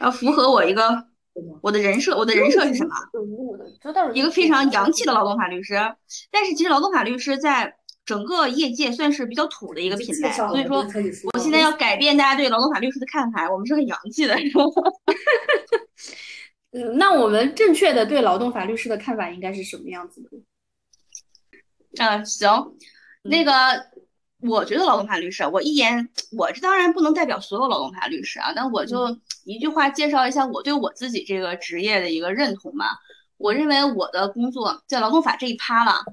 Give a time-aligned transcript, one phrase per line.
[0.00, 1.06] 要符合我一个
[1.60, 2.94] 我的人设，我的人设是什么？
[4.14, 5.74] 一个非常洋气的劳动法律师。
[6.30, 10.86] 但是其实劳动法律师在整个业界算是比较土的一个品类，所以说
[11.32, 14.36] 我现在要改变大家对劳动法律师的看法，我们是很洋气的。
[16.72, 20.30] 嗯，那我们正确的对劳动法律师的看法应该是什么样子的？
[21.98, 22.76] 嗯，行，
[23.22, 23.52] 那个。
[24.46, 32.98] 我觉得劳动法律师，我一言，我这当然不能代表所有劳动法律师啊，那我就一句话介绍一下我对我自己这个职业的一个认同吧。
[33.36, 36.04] 我认为我的工作在劳动法这一趴了，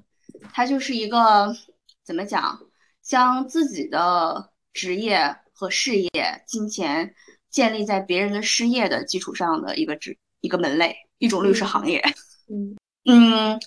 [0.52, 1.56] 它就是一个
[2.04, 2.59] 怎么讲，
[3.02, 6.09] 将自己的职业和事业、
[6.45, 7.14] 金钱
[7.50, 12.04] 建立在别人的失业的基础上的一个职一个门类，一种律师行业。
[12.50, 12.76] 嗯
[13.06, 13.59] 嗯，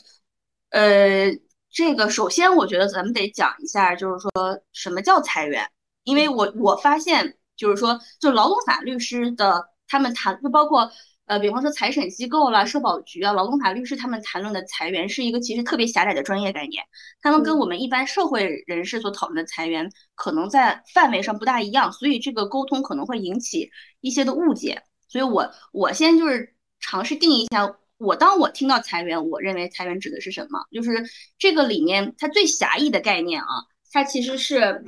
[0.71, 1.39] 呃。
[1.77, 5.69] 这个首先，我觉得咱们得讲一下，就是说什么叫裁员，
[6.05, 10.91] 因为我我发现，就是说，就劳动法律师的他们谈，就包括
[11.27, 16.83] 呃，比方说财审机构啦、社保局啊，劳动法律师他们谈论的裁员是一个其实特别狭窄的专业概念，
[17.21, 27.77] 他们跟我们一般社会人士所讨论的裁员可能在范围上不大一样，所以这个沟通可能会引起一些的误解，所以我我先就是尝试定义一下。
[27.99, 30.61] 我当我听到裁员，我认为裁员指的是什么？
[30.71, 31.05] 就是
[31.39, 33.49] 这个里面它最狭义的概念啊，
[33.91, 34.85] 它其实是，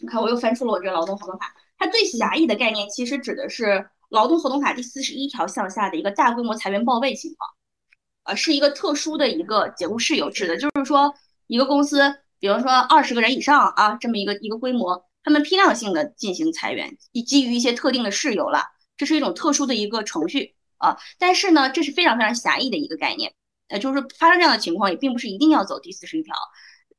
[0.00, 7.50] 你看我又翻出了我这个劳动合同法，它最狭义的概念其实指的是劳动合同法第四十一条项下的一个大规模裁员报备情况，
[8.24, 11.12] 呃，是一个特殊的一个解雇事由，指的就是说
[11.48, 18.62] 一个公司，比如说二十个人以上啊，这么一个一个规模，他们批量性的进行裁员，以基于一些特定的事由了，
[18.96, 20.55] 这是一种特殊的一个程序。
[20.78, 23.32] 啊，但是呢，这是非常非常狭义的一个概念，
[23.68, 26.34] 呃，就是发生这样的情况也并不是一定要走第四十一条，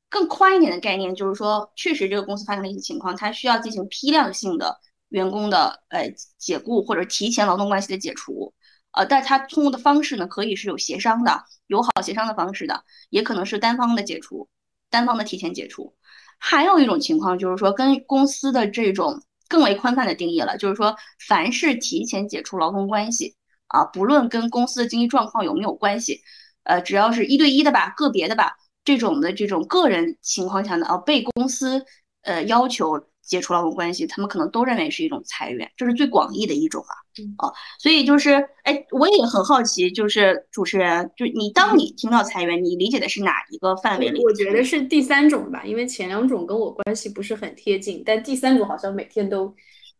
[0.10, 8.54] 更宽一点的概念就是说，确实这个公司发生了一些情况，它需要进行批量性的员工的呃解雇或者提前劳动关系的解除，
[8.92, 14.50] 呃，但它通过的方式呢，可以是有协商的、友好协商的方式的，也可能是单方的解除、
[14.90, 15.96] 单方的提前解除，
[16.40, 20.96] 还有一种情况就是说，跟公司的这种更为宽泛的定义了，就是说，
[21.28, 23.36] 凡是提前解除劳动关系。
[23.68, 26.22] 啊，不论跟公司的经济状况有没有关系，
[26.64, 31.86] 呃，只要是一对一的吧，个别的吧，这种的这种个人情况下呢，啊，被公司
[32.24, 44.24] 呃要求解除劳动关系，他们可能都认为是一种裁员，这是最广义的一种啊，啊，所以就是，哎，我也很好奇，就是主持人，就你当你听到裁员，你理解的是哪一个范围里？
[44.24, 49.54] 我觉得是第三种吧，因为前两种跟我关系不是很贴近，但第三种好像每天都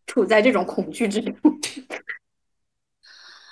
[0.06, 1.34] 处在这种恐惧之中。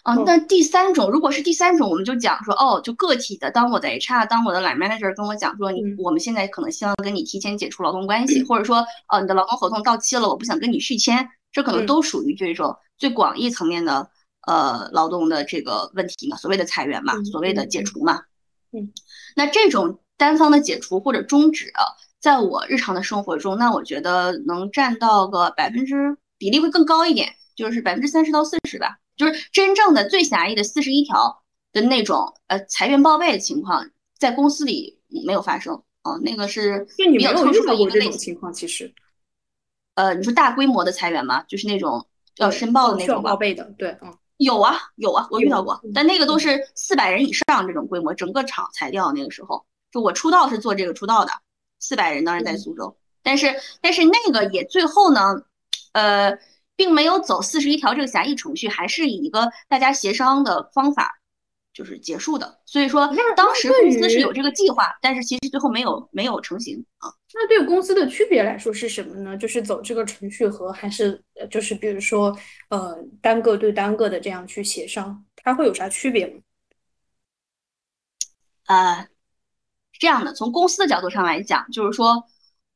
[0.05, 14.07] 啊，那第三种，如果是第三种，我们就讲说，哦，就个体的，当我的 HR，当我的 line manager 跟我讲说，你我们现在可能希望跟你提前解除劳动关系，或者说，呃，你的劳动合同到期了，我不想跟你续签，这可能都属于这种最广义层面的，
[14.45, 18.21] 呃，劳动的这个问题嘛，所谓的裁员嘛，所谓的解除嘛。
[18.73, 18.93] 嗯，
[19.35, 21.73] 那这种单方的解除或者终止，
[22.21, 28.99] 在我日常的生活中，那我觉得能占到个百分之比例会更高一点，就是百分之三十到四十吧。
[29.15, 38.53] 就是真正的最狭义的四十一条的那种呃裁员报备的情况，在公司里没有发生啊，那个是比较特殊的一个类情况。
[38.53, 38.93] 其实，
[39.95, 41.43] 呃，你说大规模的裁员吗？
[41.43, 42.05] 就是那种
[42.37, 51.31] 要申报的那种报备的，对，嗯，有啊有啊，我遇到过，但那个都是四百人以上这种规模，整个厂裁掉那个时候，就我出道是做这个出道的，
[51.79, 55.41] 四百人当时在苏州，但是但是那个也最后呢，
[55.93, 56.37] 呃。
[56.75, 61.19] 并没有走四十一条这个狭义程序，还是以一个大家协商的方法
[61.73, 62.59] 就是结束的。
[62.65, 67.09] 所以说，当时公司是有这个计划，但是其实最后没有没有成型啊。
[67.33, 69.37] 那对公司的区别来说是什么呢？
[69.37, 72.37] 就是走这个程序和还是就是比如说
[72.69, 76.41] 呃单个对单个的这样去协商，它会有啥区别吗？
[78.67, 79.07] 呃，
[79.99, 82.25] 这样的，从公司的角度上来讲，就是说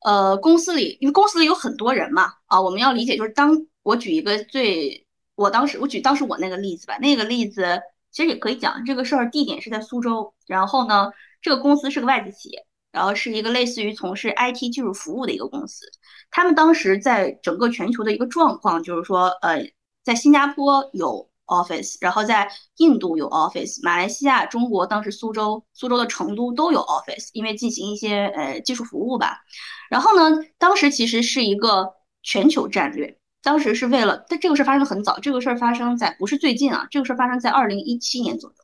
[0.00, 3.66] 呃公司里因为公司里有很多人嘛啊，我们要理解就是当。
[3.82, 11.10] 我举一个最，我当时我举当时我那个例子吧，那个例子其实也可以讲这个事儿，地点是在苏州，然后呢，
[11.40, 15.86] 这个公司是个外资企业，然后是一个类似于从事 IT 技术服务的一个公司，
[16.30, 19.64] 他们当时在整个全球的一个状况就是说，呃，
[20.04, 29.38] 在新加坡有 office，然后在印度有 office，马来西亚、中国当时苏州、苏州的成都都有 office，因为进行一些呃技术服务吧，
[29.88, 33.16] 然后呢，当时其实是一个全球战略。
[33.42, 38.56] 当时是为了，但这个事儿发生的很早，这个事儿发生在不是最近啊，这个事儿发生在二零一七年左右。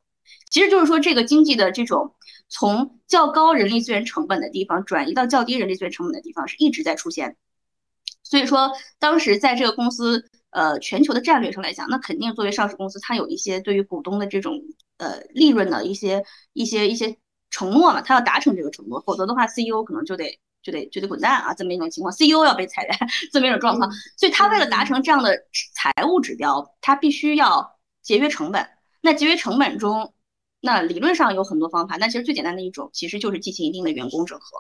[0.51, 2.15] 其实就是说，这个经济的这种
[2.49, 7.37] 从较高人力资源成本的地方转移到较低人力资源成本的地方是一直在出现。
[8.23, 14.61] 所以说，当时在这个公司呃全球的战略上来讲，那肯定作为上市公司，它有一些对于股东的这种
[14.99, 17.17] 呃利润的一些一些一些
[17.51, 22.99] 承诺嘛，它要达成这个承诺，否则的话，CEO 可能就得就得就得滚蛋啊，这么一种情况，CEO 要被裁员
[23.33, 25.33] 这么一种状况，所以他为了达成这样的
[25.77, 28.69] 财务指标，他必须要节约成本。
[29.01, 30.13] 那节约成本中，
[30.61, 34.59] 那理论上有很多方法，那其实最简单的一种，其实就是进行一定的员工整合，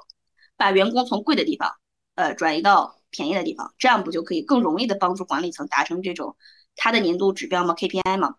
[0.57, 1.73] 把员工从贵的地方，
[2.15, 6.37] 呃，转移到便宜的地方，这样不就可以更容易的帮助管理层达成这种
[6.77, 8.37] 他的年度指标吗？KPI 吗？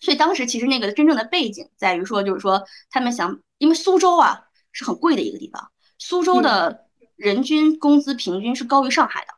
[0.00, 6.87] 所以当时其实那个真正的背景在于说，就是说他们想，因为苏州啊是很贵的一个地方，苏州的
[7.18, 9.34] 人均工资平均是高于上海的，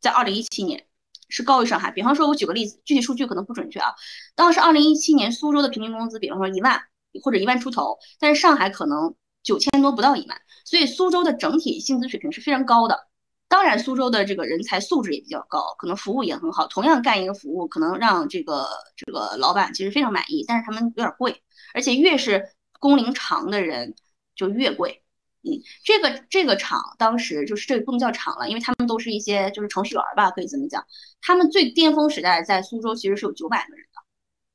[0.00, 0.86] 在二零一七年。
[1.32, 1.92] 是高于上海。
[1.92, 3.94] 比方说，我举个例子，具体数据可能不准确啊。
[4.34, 6.82] 当时二零一七年苏州的平均工资，比方说一万
[7.22, 9.14] 或者一万出头，但是上海可能
[9.44, 13.06] 九千多不到一万，所以苏州的整体薪资水平是非常高的。
[13.46, 16.66] 当然，苏州的这个人才素质也比较高，可能服务也很好。
[16.66, 18.66] 同样干一个服务，可能让这个
[18.96, 21.44] 这个老板其实非常满意，但是他们有点贵，
[21.74, 22.50] 而且越是
[22.80, 23.94] 工龄长的人
[24.34, 25.04] 就越贵。
[25.42, 30.84] 嗯，这个这个厂当时就是这个不能叫厂了，因为他们都是一些就是程序员吧，可以这么讲。
[31.22, 34.02] 他们最巅峰时代在苏州其实是有九百个人的，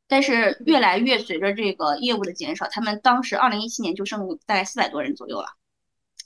[0.07, 5.47] 但是越来越随着这个业务的减少，他们当时二零一七年就剩大概四百多人左右了。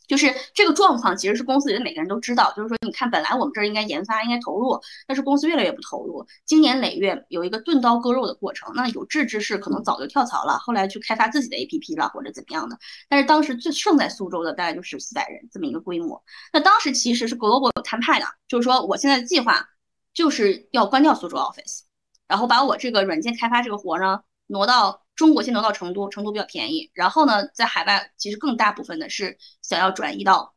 [0.10, 2.52] 就是这个状况，其实是公司里的每个人都知道。
[2.58, 8.74] 就是说，你看，本来我们这儿应该研发、应该投入，但是公司越来越不投入，经年累月有一个钝刀割肉的过程。
[8.74, 12.76] 那有志之士可能早就跳槽了，后来去开发自己的 APP 了，或者怎么样的。
[13.08, 16.20] 但是当时最剩在苏州的大概就是四百人这么一个规模。
[16.52, 19.64] 那当时其实是 Global 有摊派的，就是说我现在的计划
[20.12, 21.82] 就是要关掉苏州 Office，
[22.28, 25.02] 然后把我这个软件开发这个活呢挪到。
[25.16, 26.90] 中国先挪到成都，成都比较便宜。
[26.94, 30.54] 然后呢，在海外其实更大部分的是想要转移到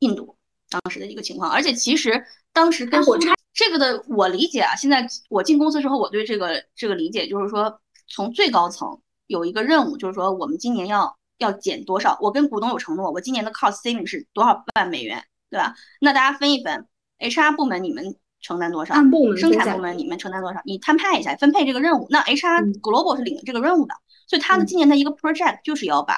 [0.00, 0.36] 印度，
[0.68, 1.50] 当时的一个情况。
[1.50, 2.22] 而且其实
[2.52, 3.16] 当时跟我
[3.54, 12.18] 这个的我理解啊，现在我进公司之后，我对这个这个理解就是说，从最高层有一个任务，就是说我们今年要要减多少。
[12.20, 15.74] 我跟股东有承诺，我今年的 cost saving 是多少万美元，对吧？
[16.02, 16.86] 那大家分一分
[17.20, 18.16] ，HR 部门你们。
[18.44, 18.94] 承担多少？
[18.94, 20.60] 生产部门你们承担多少？
[20.66, 22.06] 你摊派一下，分配这个任务。
[22.10, 23.94] 那 HR Global 是领这个任务的，
[24.26, 26.14] 所以他的今年的一个 project 就是要把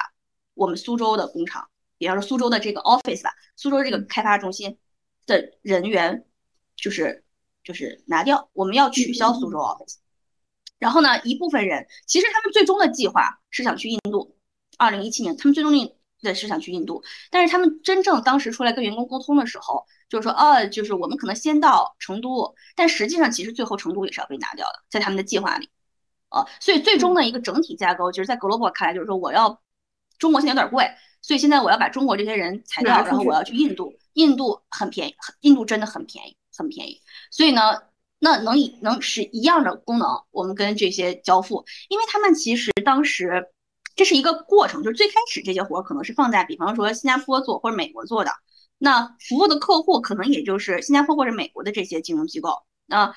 [0.53, 4.77] 我们苏州的工厂，比方说苏州的这个 office 吧，苏州这个开发中心
[5.25, 6.25] 的人员，
[6.75, 7.23] 就是
[7.63, 9.95] 就是拿掉，我们要取消苏州 office。
[10.77, 14.35] 然后呢，一部分人其实他们最终的计划是想去印度，
[14.77, 15.96] 二零一七年他们最终的
[16.33, 19.85] 是想去印度，但是他们真正当时出来跟员工沟通的时候。
[20.09, 25.69] 就是说，哦，就是我们可能先到成都，但实际上其实最后成都也是要被拿掉的，在他们的计划里，
[26.29, 29.61] 呃，所以最终的一个整体架构，就是在 Global 看来，就是说我要
[30.17, 30.89] 中国现在有点贵，
[31.21, 37.61] 所以现在我要把中国这些人裁掉，然后我要去印度，印度很便宜，印度真的很便宜，很便宜，所以呢，
[38.17, 43.45] 那能以能使一样的功能，我们跟这些交付，因为他们其实当时
[43.97, 48.31] 这是一个过程，就是最开始这些活可能是放在比方说新加坡做或者美国做的。
[48.77, 52.51] 那服务的客户可能也就是新加坡或者美国的这些金融机构
[52.87, 53.13] 啊，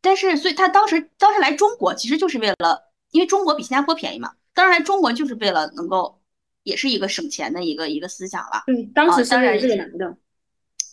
[0.00, 6.20] 但是所以他当时当时来中国其实就是为了，因为中国比新加坡便宜嘛，当时来中国就是为了能够，
[6.62, 8.62] 也是一个省钱的一个一个思想了。
[8.66, 10.16] 嗯，当时是为了这个来的。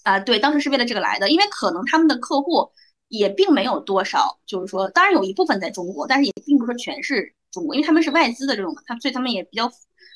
[0.03, 2.71] 啊，对，当时是为了这个来的，因为可能他们的客户
[3.09, 9.69] 也并没有多少，就是说，当然有一部分在中国，但是也并不是说全是中国，因为他们是外资的这种，他所以他们也比较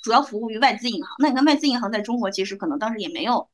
[0.04, 1.16] 主要服务于外资银行。
[1.20, 3.48] 那你看外资银行在中国其实可能当时也没有。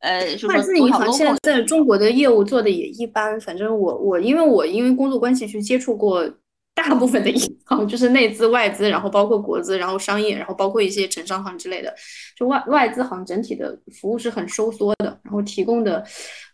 [0.00, 3.40] 呃，外资银行现在在中国的业务做的也一般。
[3.40, 6.24] 反正我我因为我因为工作关系去接触过
[6.72, 11.92] 大部分的银行， 就是内资、外资，然后包括国资，然后商业，然后包括一些城商行之类的。
[12.36, 16.04] 就外外资行整体的服务是很收缩的，然后提供的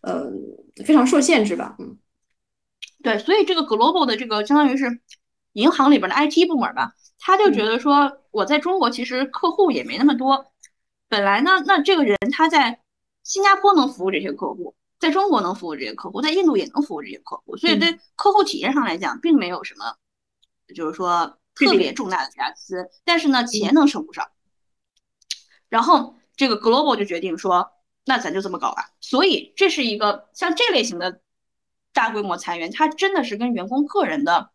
[0.01, 0.25] 呃
[0.87, 1.77] 非常受限制吧。
[1.79, 1.99] 嗯，
[3.03, 4.87] 对，所以这个 global 的这个相当于是
[5.55, 10.53] 银行里边的 IT 部门吧，他就觉得说我在中国其实客户也没那么多，
[11.09, 12.81] 本来呢，那这个人他在。
[13.27, 19.97] 新加坡能服务这些客户，在中国能服务这些客户，在印度也能服务这些客户，所以对客户体验上来讲，并没有什么，
[20.75, 22.91] 就是说特别重大的瑕疵。
[23.03, 24.29] 但是呢，钱能省不少。
[25.71, 27.73] 然后这个 Global 就决定说，
[28.05, 28.91] 那咱就这么搞吧。
[29.01, 31.23] 所以这是一个像这类型的
[31.95, 34.51] 大规模裁员，它真的是跟员工个人的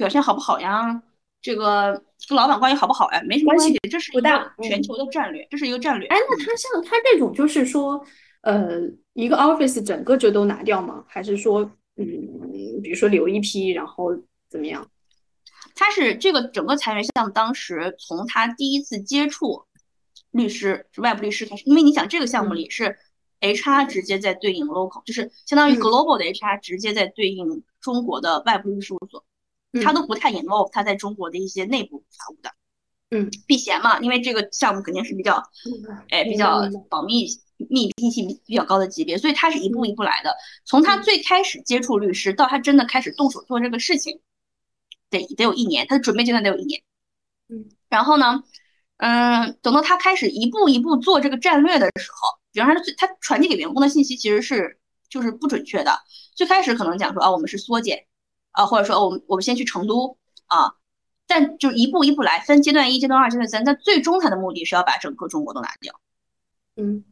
[0.00, 1.02] 表现好不好呀？
[1.42, 1.92] 这个
[2.26, 3.22] 跟老板关系好不好呀？
[3.26, 6.08] 没什么关系，这是一个全球的战略，这是一个战略。
[6.08, 8.02] 哎，那他像他这种，就是说，
[8.40, 8.80] 呃，
[9.12, 11.04] 一个 office 整个就都拿掉吗？
[11.06, 11.60] 还是说，
[11.96, 14.16] 嗯，比如说留一批，然后
[14.48, 14.88] 怎么样？
[15.74, 19.64] 他是这个整个裁员项目，当时从他第一次接触
[20.30, 22.96] 律师，是外部律师开始，因为你想这个项目里是
[23.40, 29.24] HR 直接在对应 local，就是相当于 global 的 HR 直接在对应中国的外部律师事务所，
[29.82, 32.50] 他都不太 involve 他在中国的一些内部法务的，
[33.10, 35.42] 嗯，避嫌嘛，因为这个项目肯定是比较，
[36.08, 37.26] 哎，比较保密、
[37.68, 40.34] 密闭性比较高的级别，所以他是一步一步来的。
[40.64, 44.20] 从他最开始接触律师到他真的开始动手做这个事情，
[45.10, 46.82] 得得有一年，他的准备阶段得有一年，
[47.48, 48.42] 嗯，然后呢，
[48.96, 56.00] 嗯，等到他开始一步一步做这个战略的时候，比方说他他传递给员工的信息其实是就是不准确的。
[56.34, 58.06] 最开始可能讲说啊，我们是缩减，
[58.52, 60.74] 啊，或者说我们我们先去成都啊，
[61.26, 66.00] 但就一步一步来，分阶段一、阶段二、阶段三，但最终它的目的是要把整个中国都拿掉。
[66.76, 67.04] 嗯，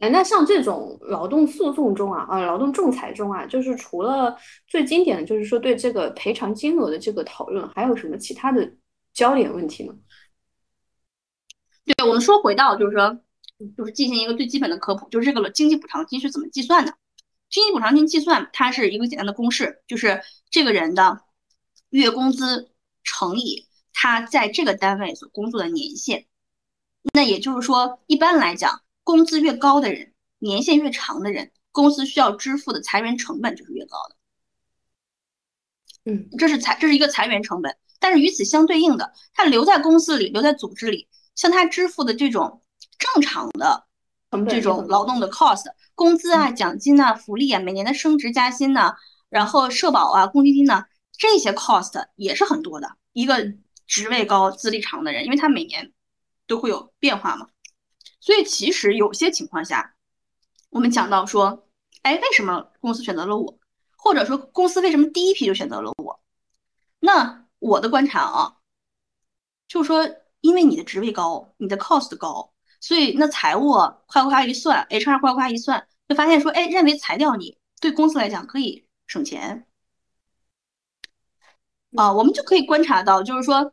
[0.00, 8.74] 哎，那像这种劳动诉讼中啊，啊，劳动仲裁中啊，就是除了最经典的就是说对这个赔偿金额的这个讨论，还有什么其他的
[9.12, 9.94] 焦点问题呢？
[11.84, 13.18] 对我们说回到就是说，
[13.76, 16.92] 就是进行一个最基本的科普，就是这个经济补偿金是怎么计算的？
[17.48, 20.20] 经济补偿金计算，它是一个简单的公式，就是
[20.50, 21.22] 这个人的
[21.90, 22.70] 月工资
[23.02, 26.26] 乘以他在这个单位所工作的年限。
[27.14, 34.16] 那也就是说，一般来讲，工资越高的人，年限越长的人，公司需要支付的裁员成本就是越高的。
[36.12, 37.76] 嗯，这是裁，这是一个裁员成本。
[38.00, 42.62] 但是与此相对应的，他留在公司里，留在组织里，向他支付的这种
[42.98, 43.86] 正常的
[44.48, 45.64] 这种劳动的 cost。
[45.94, 48.94] 工资啊、奖金呐、福利啊、每年的升职加薪呐，
[49.28, 52.96] 然后社保啊、公积金呐，这些 cost 也是很多的。
[53.12, 53.52] 一个
[53.86, 55.92] 职位高、资历长的人，因为他每年
[56.46, 57.48] 都会有变化嘛，
[58.20, 59.94] 所以其实有些情况下，
[60.70, 61.68] 我们讲到说，
[62.02, 63.58] 哎，为什么公司选择了我，
[63.96, 66.20] 或者说公司为什么第一批就选择了我？
[67.00, 68.56] 那我的观察啊，
[69.66, 70.08] 就是说，
[70.40, 72.52] 因为你的职位高，你的 cost 高。
[72.80, 73.72] 所以那财务
[74.06, 79.66] 夸夸一算，HR 夸夸一算，就发现说，哎，认为裁掉你对公司来讲可以省钱
[81.96, 83.72] 啊，我们就可以观察到，就是说，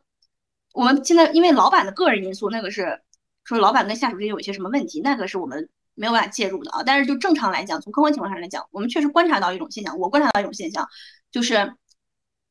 [0.72, 3.00] 我们现在因为老板的个人因素，那个是
[3.44, 6.82] 说老板跟下属之间有一些什么问题，那个是我们没有办法介入的啊。
[6.82, 10.88] 但是就正常来讲，从客观情况上来讲，我们确实观察到一种现象，我观察到一种现象，
[11.30, 11.76] 就是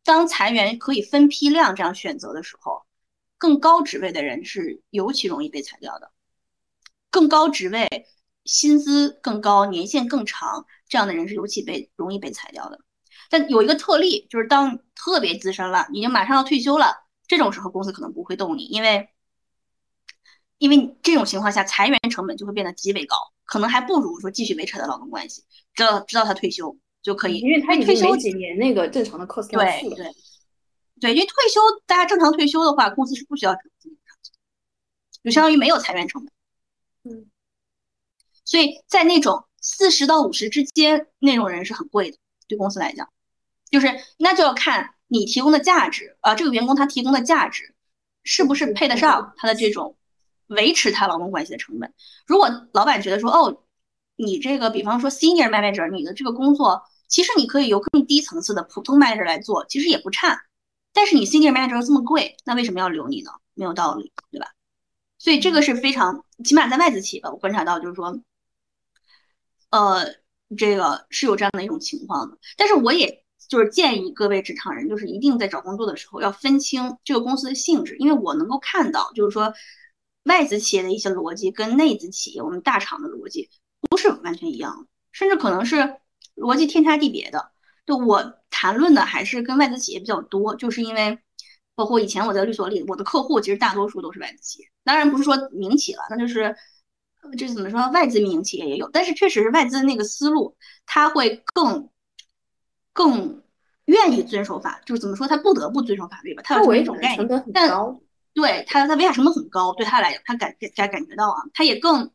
[0.04, 2.86] 当裁员可以分批量这样选择的时候，
[3.40, 6.12] 更高职位的人是尤其容易被裁掉的。
[7.10, 8.08] 更高职位、
[8.44, 12.80] 薪资更高、年限更长，这样的人是尤其被容易被裁掉的。
[13.30, 19.10] 但有一个特例，就是当特别资深了，已经马上要退休了，这种时候公司可能不会动你，因为
[20.58, 23.16] 因为这种情况下裁员成本就会变得极为高，
[23.46, 27.40] 可能还不如说继续维持的劳动关系，直到直到他退休就可以。
[27.40, 30.12] 因为他退休几年那个正常的 cost 对对
[31.02, 33.56] 对，因为退休大家正常退休的话，公司是不需要
[35.24, 36.32] 就相当于没有裁员成本。
[37.04, 37.26] 嗯，
[38.44, 42.18] 所以在那种四十到五十之间，那种人是很贵的，
[42.48, 43.10] 对公司来讲，
[43.70, 47.74] 就是那就要看你提供的价值啊，这个员工他提供的价值
[48.24, 49.98] 是不是配得上他的这种
[50.48, 51.94] 维持他劳动关系的成本。
[52.28, 53.64] 如果老板觉得说，哦，
[54.16, 60.44] 你这个比方说 senior manager，你的这个工作其实你可以由更低层次的普通 manager 来做，其实也不差，
[60.94, 63.32] 但是你 senior manager 这么贵，那为什么要留你呢？
[63.56, 64.52] 没有道理，对吧？
[65.18, 68.20] 所以这个是非常，起码在外资企业吧，我观察到就是说，
[69.76, 70.06] 呃，
[70.56, 72.38] 这个是有这样的一种情况的。
[72.56, 79.54] 但是我也就是建议各位职场人，就是一定在找工作的时候要分清这个公司的性质，因为我能够看到，就是说
[80.24, 83.50] 外资企业的一些逻辑跟内资企业我们大厂的逻辑
[83.90, 85.98] 不是完全一样的，甚至可能是
[86.36, 87.52] 逻辑天差地别的。
[87.86, 91.20] 就我谈论的还是跟外资企业比较多，就是因为。
[91.78, 96.56] 包括以前我在律所里，我的客户其实大多数都是外资企业，当然不是说民企了，那就是
[97.38, 100.56] 这怎么说，外资民营企业也有，但是确实是外资那个思路，
[100.86, 101.90] 他会更
[102.94, 103.42] 更
[103.86, 107.70] 愿意遵守法，就是怎么说，他不得不遵守法律吧，他有一种概念，但
[108.34, 112.12] 对他他违法成本很高，对他来讲，他感感感觉到啊，他也更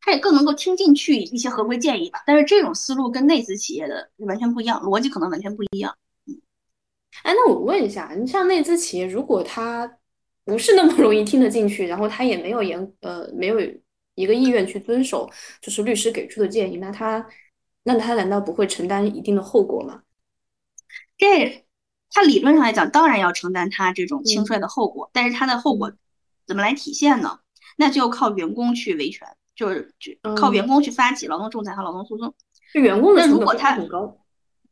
[0.00, 5.96] 他也更能够听进去一些合规建议吧，但是这种思路跟内资企业的完全不一样，逻辑可能完全不一样。
[6.26, 6.40] 嗯
[7.22, 9.98] 哎，那我问一下，你像内资企业，如果他
[10.44, 13.56] 不是那么容易听得进去，然后他也没有严呃没有
[14.20, 15.28] 一个意愿去遵守，
[15.60, 17.26] 就是律师给出的建议，那他
[17.84, 20.02] 那他难道不会承担一定的后果吗？
[21.16, 21.64] 这
[22.10, 25.92] 他理论上来讲，当然要承担他这种轻率的后果，但是他的后果
[26.46, 27.40] 怎么来体现呢？
[27.76, 32.34] 那就靠员工去维权，就是就靠员工去发起劳动仲裁和劳动诉讼。
[32.74, 34.18] 员工的如果他很高，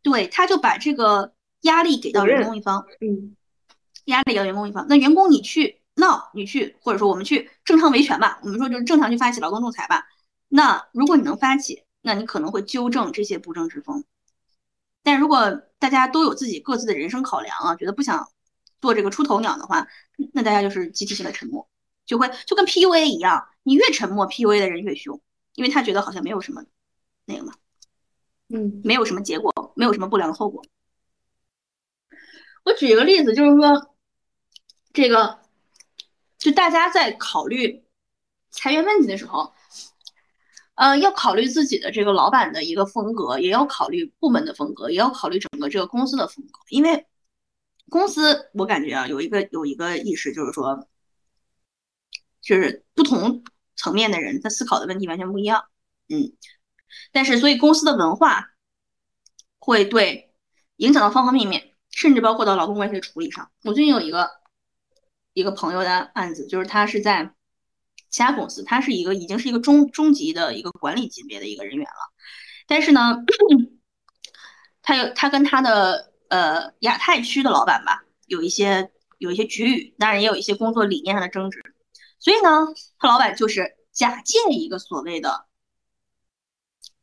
[0.03, 1.33] 对，他就把这个。
[1.63, 3.35] 压力给到员工一方，嗯，
[4.05, 4.87] 压力给到员工一方。
[4.89, 10.07] 那员工你去闹，你去，或者说我们去正常维权吧，我们说就是正常去发起劳动仲裁吧。
[10.49, 14.05] 那如果你能发起，那你可能会纠正这些不正之风。
[15.03, 18.29] 但如果大家都有自己各自的人生考量啊，觉得不想
[18.81, 19.87] 做这个出头鸟的话，
[20.33, 21.69] 那大家就是集体性的沉默，
[22.07, 25.21] 就会就跟 PUA 一样，你越沉默，PUA 的人越凶，
[25.55, 26.65] 因为他觉得好像没有什么
[27.25, 27.55] 那个嘛，
[28.49, 30.65] 嗯，没有什么结果，没有什么不良后果。
[32.65, 33.95] 我举一个例子，就是说，
[34.93, 35.41] 这个
[36.49, 37.85] 就大家在考虑
[38.49, 39.53] 裁员问题的时候，
[40.77, 47.07] 呃，要考虑自己的这个老板的一个风格，也要考虑部门的风格，也要考虑整个这个公司的风格，因为
[47.91, 50.89] 公司我感觉啊，有一个有一个意识，就是说，
[52.41, 53.45] 就是不同
[53.77, 55.67] 层面的人他思考的问题完全不一样，
[56.09, 56.33] 嗯，
[57.13, 58.53] 但是所以公司的文化
[59.59, 60.33] 会对
[60.77, 61.75] 影响到方方面面。
[61.91, 63.51] 甚至包括到劳动关系的处理上。
[63.65, 64.31] 我最近有一个
[65.39, 67.33] 一个朋友的案子，就是他是在
[68.11, 72.13] 其他公司，他是一个已经是一个中中级的一个管理级别的一个人员了，
[72.67, 73.19] 但是呢，
[74.83, 81.63] 他有他跟他的呃亚太区的老板吧，有一些有一些局域，当然也有一些工作理念上的争执，
[82.19, 82.67] 所以呢，
[82.99, 85.47] 他老板就是假借一个所谓的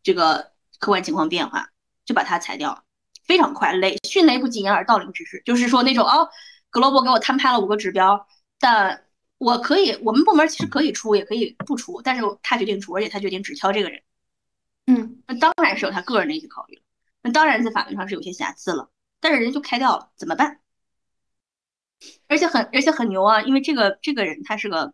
[0.04, 1.70] 这个客观情况变化，
[2.04, 2.82] 就把他裁掉了。
[3.24, 6.30] 非常快，雷迅雷不及掩耳盗铃之势，就是说那种哦
[6.76, 8.28] ，Global 给我摊派了五个指标，
[8.60, 9.06] 但
[9.38, 14.02] 我可以，我们部门其实可以出，也可以不出，但是他决定出，而且他决定只挑这个人，
[14.88, 16.82] 嗯，那当然是有他个人的一些考虑，
[17.22, 18.90] 那当然在法律上是有些瑕疵了，
[19.22, 20.60] 但是人就开掉了，怎么办？
[22.28, 24.94] 而且很而且很牛啊，因为这个这个人他是个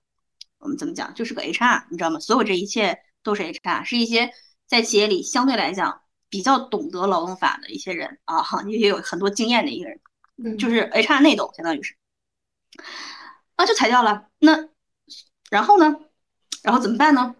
[0.59, 2.19] 我们怎么讲，就是个 HR，你知道吗？
[2.19, 4.31] 所有这一切都是 HR，是一些
[4.67, 5.99] 在企业里相对来讲。
[6.31, 9.99] 比较懂得劳动法的一些人啊，哈，也有很多经验的一个人，
[10.57, 11.95] 就是 HR 内斗，相当于是，
[13.55, 14.27] 啊，就裁掉了。
[14.39, 14.69] 那
[15.49, 15.99] 然后呢？
[16.63, 17.35] 然后怎么办呢？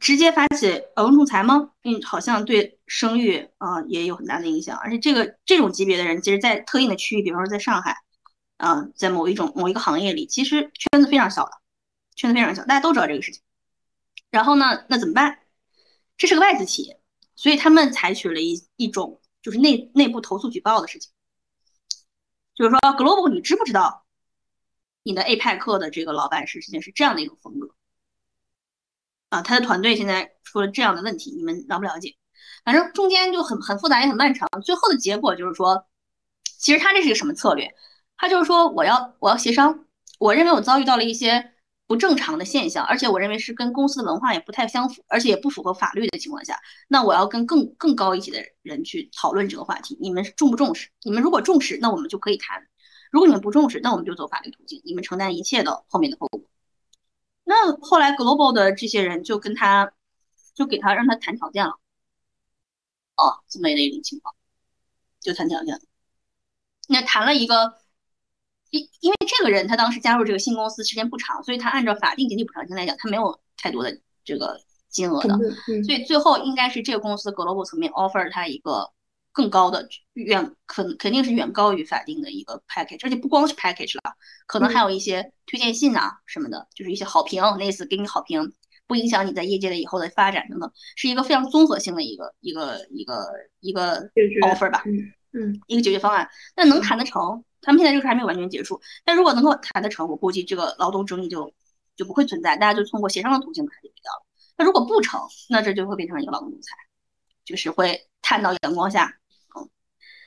[0.00, 1.70] 直接发起劳动仲裁吗？
[1.82, 4.76] 嗯，好像对声誉啊也有很大的影响。
[4.78, 7.96] 而且这个这种级别的人，其实，在特定的区域，比方说在上海，
[8.58, 11.52] 啊，在某一种某一个行业里，其实圈子非常小的，
[12.14, 13.42] 圈子非常小，大家都知道这个事情。
[14.30, 14.84] 然后呢？
[14.88, 15.38] 那怎么办？
[16.16, 17.00] 这是个外资企业。
[17.36, 21.10] 所以他们采取了一一种就是内内部投诉举报的事情，
[22.54, 24.04] 就是说，Global，你知不知道
[25.02, 27.74] 你的 A 派克的这个老板是实际上是这样的一个风格
[29.30, 29.42] 啊？
[29.42, 32.14] 他的团队现在出了这样的问题，你们了不了解？
[32.64, 35.86] 反正中间就很很复杂也很漫长，最后的结果就是说，
[36.44, 37.74] 其实他这是一个什么策略？
[38.16, 39.86] 他就是说，我要我要协商，
[40.18, 41.53] 我认为我遭遇到了一些。
[41.86, 49.96] 不正常的现象，而且我认为是跟公司的文化也不太相符，而且也不符合法律的情况下，那我要跟更更高一级的人去讨论这个话题。
[50.00, 50.88] 你们重不重视？
[51.02, 52.58] 你们如果重视，那我们就可以谈；
[53.10, 56.40] 如果你们不重视，那我们就走法律途径，你们承担一切的后面的后果。
[57.44, 59.92] 那后来 Global 的这些人就跟他，
[60.54, 61.78] 就给他让他谈条件了。
[63.16, 64.34] 哦，这么的一种情况，
[65.20, 65.78] 就谈条件。
[66.88, 67.83] 那谈了一个。
[68.74, 74.58] 因因为这个人他当时加入这个新公司时间不长，所以他按照法定经济补偿金来讲，他没有太多的这个
[74.88, 75.38] 金额的，
[75.84, 78.90] 所以最后应该是这个公司 global 层面 offer 他一个
[79.32, 84.14] 更高的远肯肯定是远高于法定的一个 package，而且不光是 package 了，
[84.48, 88.52] 可能还有一些推荐信啊什么的，就是一些好评，类似给你好评，
[88.88, 93.24] 不影响你在业界的以后的发展等等，是一个非常综合性的一个一个一个
[93.60, 94.10] 一个
[94.42, 94.82] offer 吧，
[95.32, 97.44] 嗯，一个解决方案，那能谈得成？
[97.64, 101.52] 他们现在这个事还没有完全结束，但如果能够谈得成，我估计这个劳动争议就
[101.96, 104.26] 就不会存在，大家就通过协商的途径把它解决掉了。
[104.56, 106.76] 那如果不成，那这就会变成一个劳动仲裁，
[107.44, 109.18] 就是会探到阳光下。
[109.56, 109.68] 嗯，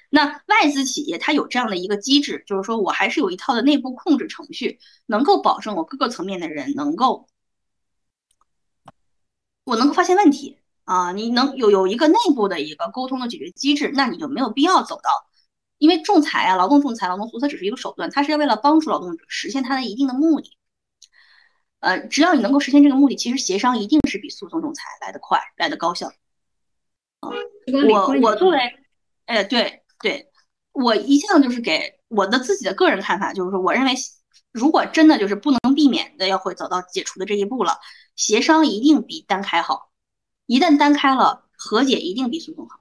[0.10, 7.28] 那外资企业它有这样的一个机制，就是说我还是有一套的内部控制程序，能够保证我各个层面的人能够，
[9.64, 15.10] 我能够发现问题啊，你能有有一个内部的一个沟通的解决机制，那你就没有必要走到。
[15.78, 20.58] 因为仲裁啊，劳动仲裁、劳动诉讼只是一个手段，它是要为了帮助劳动者实现他的一定的目的。
[21.80, 26.08] 呃，只要你能够实现这个目的，其实协商一定是比诉讼仲裁来得快、来得高效。
[27.20, 27.30] 啊，
[27.90, 28.58] 我我作为，
[29.26, 30.32] 哎，对对，
[30.72, 33.94] 我一向就是给我的自己的个人看法，就是说，我认为
[34.52, 37.80] 如果真的就是不能避免的要会走到解除的这一步了，
[38.16, 39.92] 协商一定比单开好。
[40.48, 42.80] 一旦单开了，和解一定比诉讼好。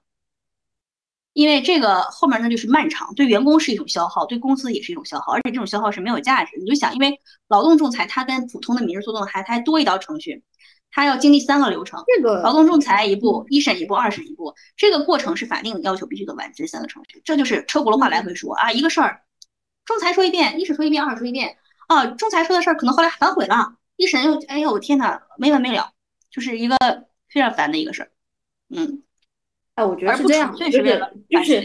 [1.36, 6.56] 因为这个后面呢就是漫长，对员工是一种消耗，对公司也是一种消耗，而且这种消耗是没有价值。
[6.56, 10.42] 你就想，因为劳动仲裁它跟普通的民事诉讼还它还多一道程序，
[10.90, 12.02] 它要经历三个流程。
[12.06, 17.20] 这个劳动仲裁一步，一审一步，二审一步，这个过程是法定要求必须走完这三个程序。
[17.22, 19.20] 这就是车轱辘话来回说啊，一个事儿，
[19.84, 21.54] 仲裁说一遍，一审说一遍，二审说一遍
[21.88, 25.90] 啊，仲裁说的事儿可能后来反悔了，一审又哎呦我天呐，没完没了，
[26.30, 26.78] 就是一个
[27.28, 28.10] 非常烦的一个事儿，
[28.70, 29.02] 嗯。
[29.76, 31.60] 哎，我觉得是这样，就是就是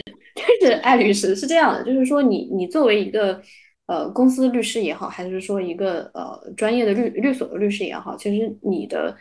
[0.60, 3.42] 就是艾律师是这样的，就是说你你作为一个
[3.88, 9.16] 呃公司律师也好，还是说一个呃专业的律律所的律师也好，其实你的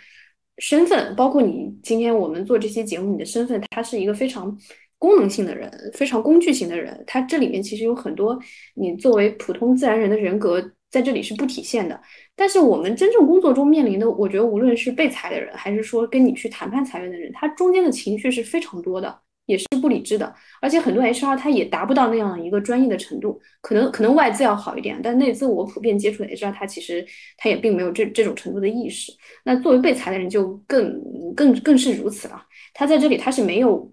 [0.58, 4.54] 身份，包括你今天我们做这期节目，你的身份，它是一个非常
[4.98, 8.38] 功能性的人，非常工具型的人，他这里面其实有很多
[8.74, 10.72] 你作为普通自然人的人格。
[10.90, 12.00] 在这里是不体现的，
[12.40, 29.12] 但是我们真正工作中面临的，我觉得无论是被裁的人，还是说跟你去谈判裁员的人，他中间的情绪是非常多的，也是不理智的，而且很多 HR 他也达不到那样的一个专业的程度，可能可能外资要好一点，但内资我普遍接触的 HR 他其实他也并没有这这种程度的意识。
[29.44, 30.98] 那作为被裁的人就更
[31.34, 33.92] 更更是如此了，他在这里他是没有。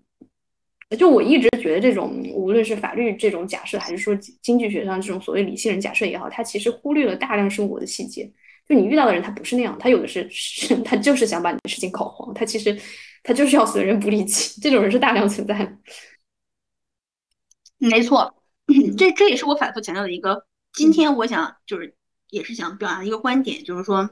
[0.98, 8.32] 就我一直觉得，这种无论是法律这种假设，还是说经济学上这种所谓理性人假设也好，他其实忽略了大量生活的细节。
[8.68, 10.28] 就你遇到的人，他不是那样，他有的是，
[10.84, 12.78] 他就是想把你的事情搞黄，他其实
[13.24, 15.78] 他就是要损人不利己，这种人是大量存在的。
[17.78, 18.44] 没错，
[18.98, 20.46] 这这也是我反复强调的一个。
[20.74, 21.96] 今天我想就是
[22.30, 24.10] 也是想表达一个观点，就是说，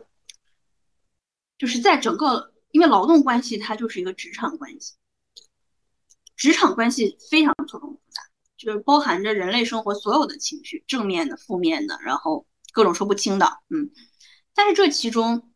[1.58, 4.94] 就是在整个因为劳动关系，它就是一个职场关系。
[6.36, 8.21] 职场关系非常错综复杂，
[8.58, 13.89] 就是包含着人类生活所有的情绪，正面的、负面的，然后各种说不清的，嗯。
[14.54, 15.52] 但是这其中，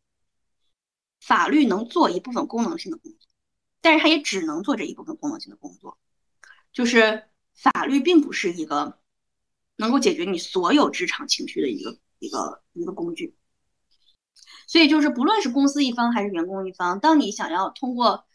[1.22, 3.28] 法律能做一部分功能性的工作，
[3.82, 5.98] 但是它也只能做这一部分功能性的工作，
[6.74, 9.00] 就是法律并不是一个
[9.78, 13.36] 能够解决你所有职场情绪的一个一个一个工具。
[14.68, 18.26] 所以就是不论是公司一方还是员工一方，当你想要通过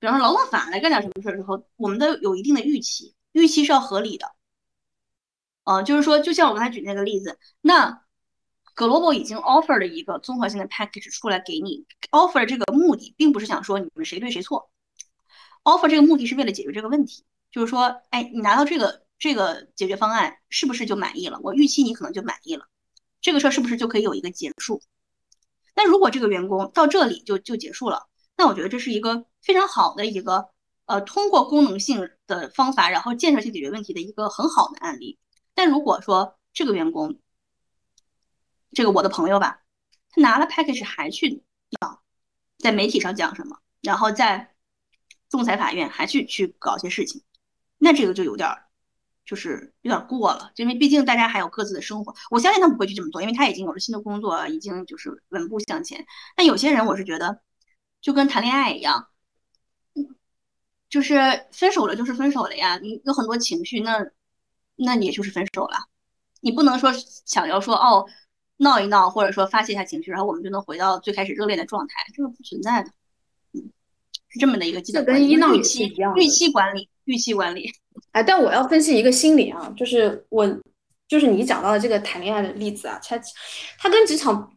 [0.00, 4.34] 比方说劳动法来干点什么事儿之后，我们都有一定的预期，预期是要合理的。
[5.64, 8.02] 嗯，就是说，就像我刚才举那个例子，那
[8.74, 14.70] Global 已经 offer 了一个综合性的 package 出来给你，offer 这个目的并不是想说你们谁对谁错
[15.64, 21.38] ，offer 这个目的是为了解决这个问题，就是说，哎，你拿到这个这个解决方案是不是就满意了？
[21.42, 22.64] 我预期你可能就满意了，
[23.20, 24.80] 这个事儿是不是就可以有一个结束？
[25.76, 28.06] 那如果这个员工到这里就就结束了？
[28.36, 30.50] 那我觉得这是一个非常好的一个，
[30.84, 35.18] 呃，通过功能性的方法，然后建设性解决问题的一个很好的案例。
[35.54, 37.18] 但如果说这个员工，
[38.72, 39.62] 这个我的朋友吧，
[40.10, 41.42] 他拿了 package 还去
[41.80, 42.02] 讲
[42.58, 44.54] 在媒体上讲什么，然后在
[45.28, 47.22] 仲裁法院还去去搞些事情，
[47.78, 48.48] 那这个就有点，
[49.24, 52.14] 就是有点过了，因为毕竟大家还有各自的生活。
[52.30, 56.04] 我相信他不会去这么做，因为他已经有了新的工作，已经就是稳步向前。
[56.36, 57.40] 但有些人，我是觉得。
[58.02, 59.08] 就跟谈恋爱一样，
[60.90, 61.18] 就是
[61.52, 62.76] 分手了就是分手了呀。
[62.82, 64.04] 你有很多情绪，那
[64.76, 65.78] 那也就是分手了。
[66.42, 66.92] 你不能说
[67.24, 68.04] 想要说哦
[68.58, 72.90] 闹一闹，或者说发泄一下情绪，然后我们就能回到最开始热恋的状态，这个不存在的。
[73.54, 73.70] 嗯，
[74.28, 77.70] 是这么的一个基本跟一闹预期预期管理，预期管理。
[78.12, 80.46] 哎，但我要分析一个心理啊，就是我
[81.06, 83.18] 就是你讲到的这个谈恋爱的例子啊，它
[83.78, 84.52] 它跟职场。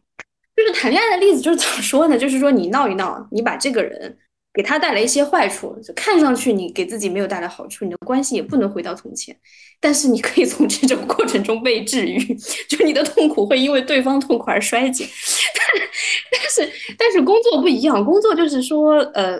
[0.56, 2.16] 就是谈恋爱的例子，就是怎么说呢？
[2.16, 4.16] 就是说你闹一闹，你把这个人
[4.54, 9.36] 给他带来一些坏处，就看上去你给自己没有带来好处，你的关系也不能回到从前。
[9.80, 12.18] 但是你可以从这种过程中被治愈，
[12.68, 15.06] 就你的痛苦会因为对方痛苦而衰减。
[16.30, 19.38] 但是但是工作不一样，工作就是说，呃，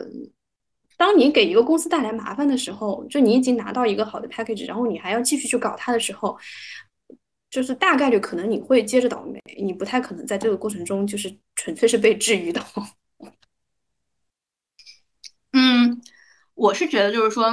[0.99, 6.37] 当你给一个公司带来麻烦的时候，就你已经拿到一个好的 package，然后你还要继续去搞它的时候。
[7.51, 12.61] 就是大概率可能你会接着倒霉，你不太可能在这个过程中就是纯粹是被治愈的。
[15.53, 16.03] 嗯，
[16.55, 17.45] 我是觉得就是说，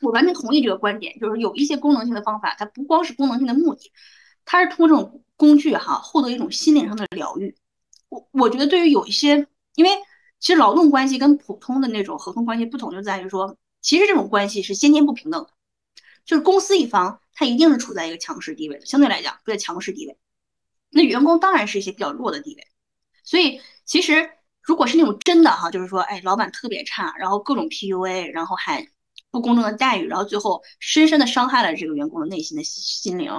[0.00, 3.92] 我完全同意这个观点，就是有一些功能性的方法，它不光是功能性的目的，
[4.44, 7.54] 它是通过这种工具哈，获得一种心灵上的疗愈。
[8.08, 9.90] 我我觉得对于有一些，因为
[10.38, 15.50] 其实劳动关系跟普通的那种合同关系不同，就在于说，其实这种关系是先天不平等的，
[16.24, 17.20] 就是公司一方。
[17.32, 20.18] 他一定是处在一个强势地位的，相对来讲处在强势地位。
[20.90, 22.66] 那员工当然是一些比较弱的地位。
[23.24, 24.30] 所以其实
[24.70, 28.86] 如果是那种真的哈，就是说，哎，老板特别差，然后各种 PUA，然后还
[29.32, 33.32] 不公正的待遇，然后最后深深的伤害了这个员工的内心的心灵。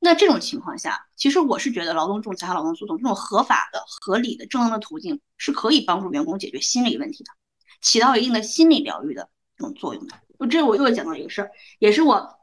[0.00, 7.30] 那这种情况下，其实我是觉得劳动仲裁和劳动诉讼这种合法的、合理的、正当的途径是可以帮助员工解决心理问题的，
[7.80, 10.16] 起到一定的心理疗愈的这种作用的。
[10.36, 12.40] 我这我又讲到一个事儿，也是我。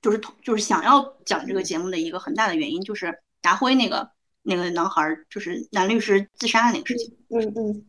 [0.00, 4.10] 就是就是想要讲这个节目的一个很大的原因，就是达辉那个
[4.44, 7.16] 那个男孩，就是男律师自杀的那个事情。
[7.30, 7.86] 嗯嗯，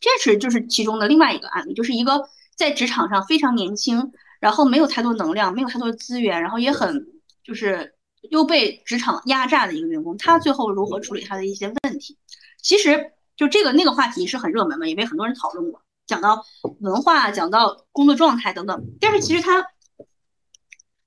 [0.00, 7.06] 这是就是其中的另外一个案例，就是一个在职场上非常年轻，然后没有太多能量，没有太多资源，然后也很
[7.42, 7.94] 就是
[8.30, 12.18] 又被职场压榨的一个员工，他最后如何处理他的一些问题？
[12.60, 15.80] 其实就这个那个话题是很热门嘛，也被很多人讨论过。
[16.06, 16.44] 讲到
[16.80, 18.96] 文化，讲到工作状态等等。
[18.98, 19.66] 但是其实他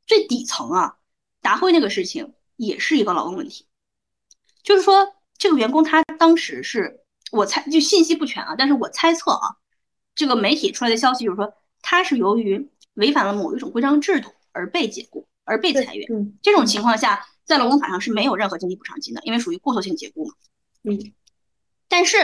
[0.05, 0.97] 最底层啊，
[1.41, 3.65] 达辉那个事情也是一个劳动问题，
[4.63, 9.57] 就是说这个员工他当时是我猜就信息不全啊，但是我猜测啊，
[10.15, 16.07] 这个媒体出来的消息就是说他是由于违反了某一种规章制度而被解雇而被裁员。
[16.13, 20.33] 嗯，这种情况下，在劳动法上是没有任何经济补偿金的，因为属于过错性解雇嘛。
[20.83, 21.13] 嗯，
[21.87, 22.17] 但是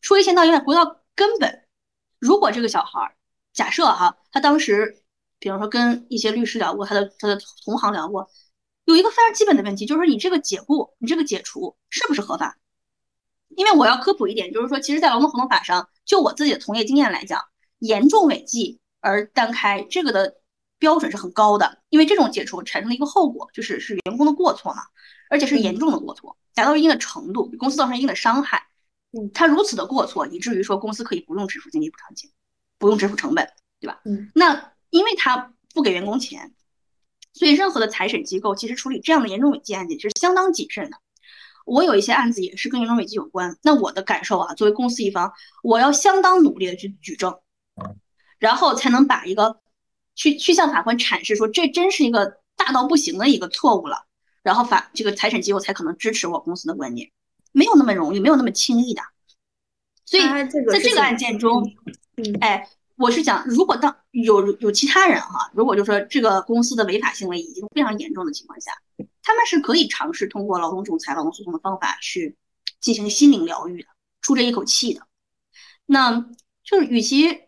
[0.00, 1.64] 说一千道一万，回到根本，
[2.18, 3.14] 如果这个小孩儿，
[3.52, 5.02] 假设哈，他当时，
[5.38, 8.28] 比方说跟一些律师聊过，他的他的同行聊过，
[8.86, 12.56] 有一个非常基本的问题，就是说你这个解雇，你这个解除是不是合法？
[13.50, 17.40] 因为我要科普一点，就是说，其实，在劳动合同法上，就我自己的从业经验来讲，
[17.78, 20.36] 严重违纪而单开这个的
[20.78, 24.82] 标准是很高的，因为这种解除产生的一个后果就是是员工的过错嘛，
[25.30, 28.68] 而且是严重的过错，达到一定的程度，给公司造成一定的伤害。
[29.12, 32.30] 嗯，他如此的过错，以至于说公司可以不用支付经济补偿金，
[32.78, 33.48] 不用支付成本，
[33.80, 34.00] 对吧？
[34.04, 36.52] 嗯，那因为他不给员工钱，
[37.36, 40.96] 所以任何的财审机构其实处理这样的严重违纪案件是相当谨慎的。
[41.66, 47.38] 我有一些案子也是跟严重违纪有关，那我的感受啊，作为公司一方，我要相当努力的去举证，
[48.38, 49.60] 然后才能把一个
[50.14, 54.06] 去去向法官阐释说这真是一个大到不行的一个错误了，
[54.42, 57.10] 然后法这个财审机构才可能支持我公司的观点。
[57.52, 59.02] 没有那么容易，没有那么轻易的。
[60.04, 61.68] 所以在这个案件中，
[62.40, 68.72] 哎，我是讲，如果当有有其他人哈，如果就说这个公司的违法行为已经非常严重的情况下，
[69.22, 72.34] 他们是可以尝试通过劳动仲裁、劳动诉讼的方法去
[72.80, 73.88] 进行心灵疗愈的，
[74.22, 75.02] 出这一口气的。
[75.84, 76.26] 那
[76.64, 77.42] 就是与其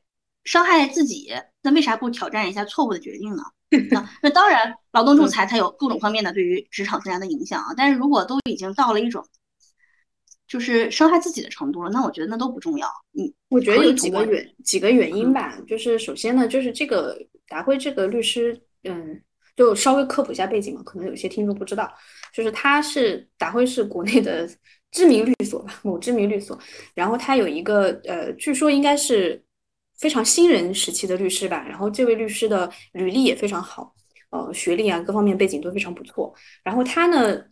[0.44, 1.32] 伤害自己，
[1.62, 3.42] 那为啥不挑战一下错误的决定呢？
[3.90, 7.72] 那那当然，劳动仲裁它有各种方面的对于职场生涯的影响啊。
[7.74, 9.26] 但是如果都已经到了一种
[10.48, 12.88] 就是伤害自己的程度了，那我觉得那都不重要。
[13.12, 15.60] 嗯，我觉得有几个原几个原因吧。
[15.66, 19.20] 就是首先呢，就是这个达辉这个律师，嗯，
[19.54, 21.92] 就稍微科普一下背景嘛，可能有些听众不知道，
[22.32, 24.48] 就是他是达辉是国内的
[24.90, 26.58] 知名律所吧，某知名律所。
[26.94, 29.44] 然后他有一个呃，据说应该是
[29.98, 31.62] 非常新人时期的律师吧。
[31.68, 33.94] 然后这位律师的履历也非常好，
[34.30, 36.34] 呃，学历啊各方面背景都非常不错。
[36.64, 37.44] 然后他呢，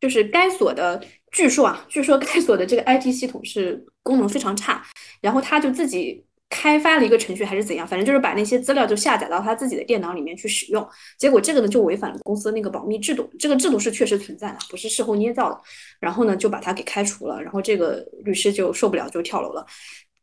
[0.00, 1.02] 就是该所的。
[1.36, 4.82] 据说啊，据说该所的这个 IT 系统是功能非常差，
[5.20, 15.60] 然后他就自己开发了一个程序还是怎样，反正就是把那些资料就下载到他自己的电脑里面去使用，结果这个呢就违反了公司那个保密制度，这个制度是确实存在的，不是事后捏造的，
[16.00, 19.66] 然后呢就把他给开除了，然后这个律师就受不了就跳楼了。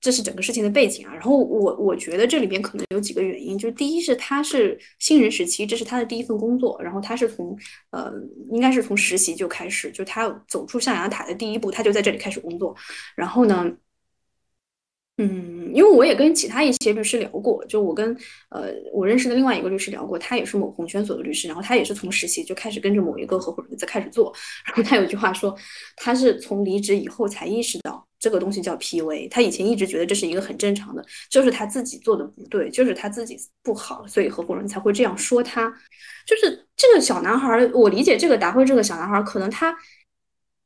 [0.04, 7.58] 这是整个事情的背景啊，然后我我觉得这里边可能有几个原因，就是第一是他是新人时期，这是他的第一份工作，然后他是从
[7.92, 8.12] 呃
[8.52, 12.76] 应该是从实习就开始，就他走出象牙塔的第一步，他就在这里开始工作，
[13.16, 13.72] 然后呢。
[15.18, 18.18] 嗯，因为我也跟其他一些律师聊过，就我跟
[18.50, 24.34] 呃我认识的另外一个律师聊过，他也是某红圈所的律师，然后他也是从实习就开始跟着某一个合伙人在开始做，
[24.66, 25.56] 然后他有句话说，
[25.96, 35.70] 他是从离职以后才意识到这个东西叫 PUA，他以前一直觉得这是一个很正常的，就是他自己做的不对，就是他自己不好，所以合伙人才会这样说他，
[36.26, 39.76] 就是这个小男孩，我理解这个达辉这个小男孩，可能他。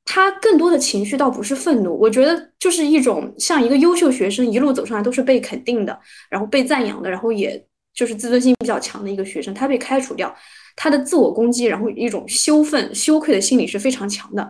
[0.09, 7.61] 他更多的情绪倒不是愤怒，我觉得就是一种像一个优秀学生一路走上来都是被肯定的，然后被赞扬的，然后也
[7.93, 10.33] 就是自尊心比较强的一个学生，他被开除掉，
[10.77, 14.49] 他的自我攻击，然后一种羞愤、羞愧的心理是非常强的，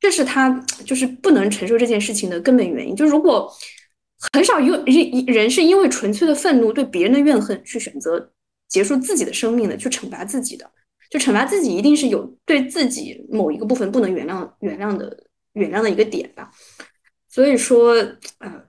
[0.00, 0.50] 这是他
[0.84, 2.94] 就是不能承受这件事情的根本原因。
[2.94, 3.52] 就如果
[4.32, 8.32] 很少有人人是因为纯粹的愤怒对别人的怨恨去选择
[8.68, 10.70] 结束自己的生命的，去惩罚自己的。
[11.08, 15.16] 就惩罚自己，一定是有对自己某一个部分不能原谅、原谅的、
[15.52, 16.50] 原谅的一个点吧。
[17.28, 17.92] 所以说，
[18.38, 18.64] 呃，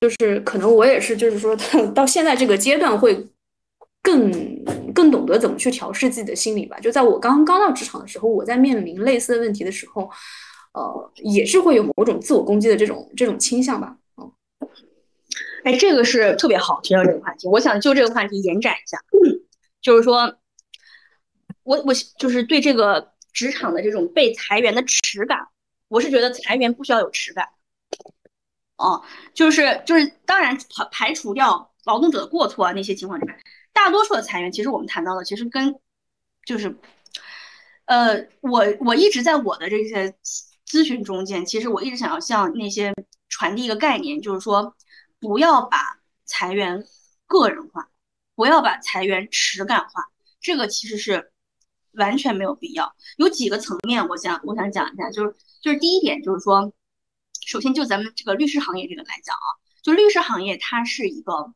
[0.00, 1.56] 就是可能我也是，就是说
[1.94, 3.28] 到现在这个阶段，会
[4.08, 6.80] 更更懂得怎么去调试自己的心理吧。
[6.80, 10.10] 就在我刚刚到职场的时候，我在面临类似的问题的时候，
[10.72, 13.96] 呃，也是会有某种自我攻击的这种这种倾向吧。
[14.16, 14.32] 嗯，
[15.64, 18.98] 哎，这个是特别好提到这个话题，我想就这个话题延展一下，
[19.82, 20.36] 就是说。
[21.64, 25.48] 我我就是对这个职场的这种被裁员的耻感，
[25.88, 27.46] 我是觉得裁员不需要有耻感，
[28.78, 29.02] 哦，
[29.34, 33.38] 就是就是当然排排除掉劳动者的过错啊那些情况之外，
[33.84, 35.78] 大多数的裁员其实我们谈到的其实跟
[36.44, 36.76] 就是，
[37.84, 40.14] 呃，我我一直在我的这些
[40.66, 42.92] 咨询中间，其实我一直想要向那些
[43.28, 44.74] 传递一个概念，就是说
[45.20, 46.84] 不要把裁员
[47.26, 47.88] 个人化，
[48.34, 50.08] 不要把裁员耻感化，
[50.40, 51.30] 这个其实是。
[51.92, 52.94] 完全没有必要。
[53.16, 56.72] 有几个层面，我想我想讲一下，就是就是第一点，就是说，
[57.44, 59.48] 首先就咱们这个律师行业这个来讲啊，
[59.82, 61.52] 就律师行业，它是一个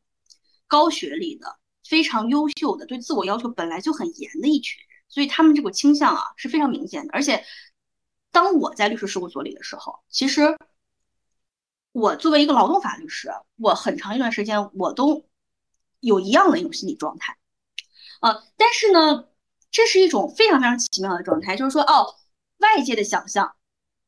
[0.67, 7.13] 高学历的、非常优秀的、对自我要求本来就很严的一群人，所以他们这个倾向啊是非常明显的。
[7.13, 7.43] 而且，
[8.31, 10.57] 当我在律师事务所里的时候，其实
[11.91, 15.25] 我作为一个劳动法律师，我很长一段时间我都
[15.99, 17.37] 有一样的一种心理状态，
[18.21, 19.25] 呃，但是呢，
[19.71, 22.15] 这是一种非常非常奇妙的状态，就是说，哦，
[22.57, 23.55] 外界的想象。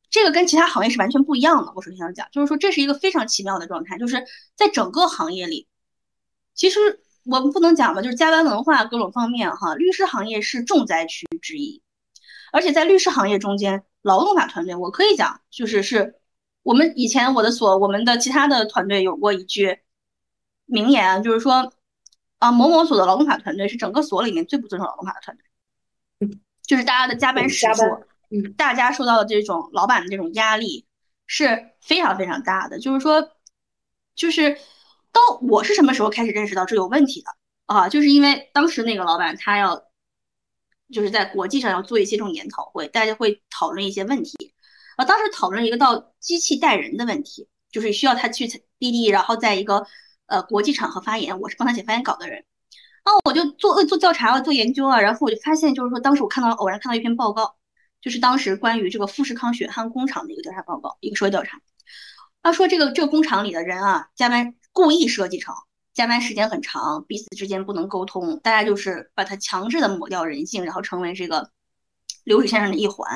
[0.08, 1.72] 这个跟其他行业是完全不一样的。
[1.74, 5.66] 我首先要讲，就是说这是一个非常奇妙的状态，就是在整个行业里，
[6.54, 11.82] 其实我们不能讲吧，就是加班文化各种方面哈，律师行业是重灾区之一。
[12.52, 16.14] 而且在律师行业中间，劳动法团队，我可以讲，就是是
[16.62, 19.80] 我们以前我的所，我们的其他的团队有过一句
[20.64, 21.72] 名言，就是说
[22.38, 27.82] 啊，某某所的劳动法团队是整个所里面最不遵守劳动法的团队，就是大家的加班时数。
[28.28, 30.84] 嗯，大家受到的这种老板的这种压力
[31.28, 32.80] 是非常非常大的。
[32.80, 33.30] 就是说，
[34.16, 34.58] 就是
[35.16, 37.28] 到我是什么时候开始认识到这有问题的
[37.64, 37.88] 啊？
[37.88, 39.82] 就是因为当时那个老板他要
[40.92, 44.52] 就是在国际上要做一些这种研讨会，大家会讨论一些问题
[44.96, 45.04] 啊。
[45.04, 49.86] 当时讨论一个到机器带人的问题，就是需要他去滴滴，然后在一个
[50.26, 52.44] 呃国际场合发言，我是帮他写发言稿的人。
[53.04, 57.56] 然后我就做做调查啊，做研究啊，然后我就发现，就是说当时我看到偶然看到一篇报告。
[58.02, 61.60] 就是当时关于这个富士康血汗工厂的一个调查报告，一个社会调查。
[62.40, 65.54] 他说这个这个工厂里的人啊，加班故意设计成
[65.94, 71.50] 加班时间很长，彼此之间不能沟通，大家就是把它强制的抹掉人性，然后成为这个
[72.24, 73.10] 流水线上的一环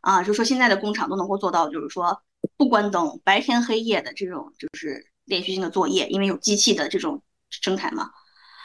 [0.00, 0.22] 啊。
[0.22, 2.22] 就说现在的工厂都能够做到，就是说
[2.56, 8.10] 不关灯，白天黑夜的这种就是连续性的作业，因为有机器的这种生产嘛。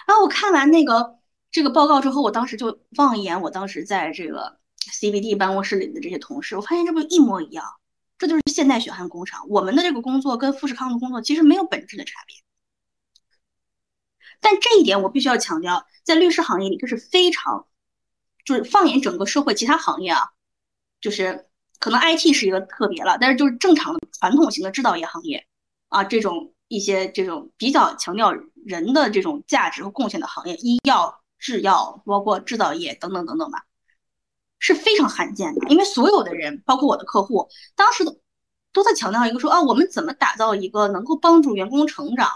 [0.08, 1.18] 然后我看完那个
[1.52, 4.58] 这个报告之后，我当时就望一眼我当时在这个。
[4.92, 7.64] CBD 办公室里的这些同事，我发现这不一模一样，
[8.20, 9.48] 这就是现代血汗工厂。
[9.50, 12.36] 我们的这个工作跟富士康的工作其实没有本质的差别，
[14.40, 17.66] 但这一点我必须要强调，在律师行业里这是非常，
[18.46, 20.30] 就是放眼整个社会其他行业啊，
[21.02, 21.48] 就是
[21.80, 25.48] 可能 IT 是一个特别了，但是就是正常的传统型的制造业行业
[25.88, 28.34] 啊，这种一些这种比较强调
[28.66, 33.66] 人的这种价值和贡献的行业，医药、制药，包括制造业等等等等吧。
[34.60, 38.20] 是非常罕见的，因为所有的人，包括我的客户，当时都
[38.72, 42.30] 都在强调一个说啊，我们怎么打造一个能够帮助员工成长，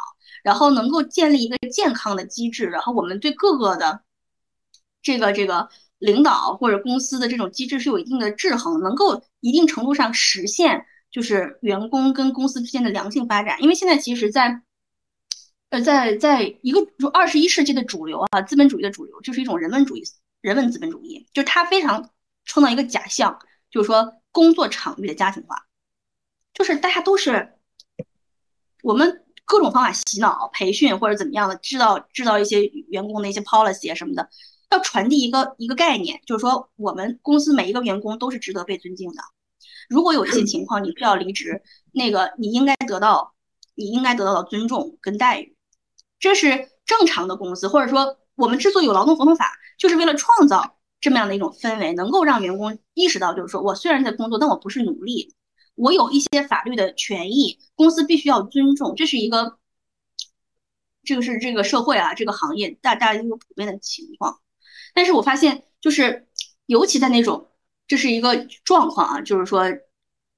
[0.44, 4.02] 然后能够建立一个健康的机制，然后我们对各个的
[5.02, 13.62] 这个这个领导或者公司的这种机制是有一定的制衡，能够一定程度上实现就是员工跟公司之间的良性发展。
[13.62, 14.62] 因为现在其实，在
[15.70, 20.04] 呃在在一个就二十一世纪的主流啊，资本主义的主流就是一种人文主义。
[20.44, 22.10] 人文资本主义就是它非常
[22.44, 23.40] 创造一个假象，
[23.72, 25.66] 就是说工作场域的家庭化，
[26.54, 27.54] 就是大家都是
[28.82, 34.30] 我们各种方法洗脑、培训或者怎么样的，制造制造一些员工的一些 policy 啊什么的，
[34.70, 39.24] 要传递一个一个概念，就是说我们公司每一个员工都是值得被尊敬的。
[39.88, 43.34] 如果有一些情况你需要离职，那个你应该得到
[43.76, 45.56] 你应该得到的尊重跟待遇，
[46.20, 49.52] 这是正常的公司，或者说我们之所以有劳动合同法。
[49.76, 55.34] 就是为了创造这么样的一种氛围，能够让员工意识到，就是说我虽然在工作，但我不是奴隶，
[55.76, 59.58] 我有一些法律的权益，公司必须要尊重，这是一个，
[61.04, 64.40] 这个是这个社会啊，这个行业大大一个普遍的情况。
[64.94, 66.28] 但是我发现，就是
[66.68, 67.50] 尤其在那种，
[67.88, 69.66] 这是一个状况啊，就是说，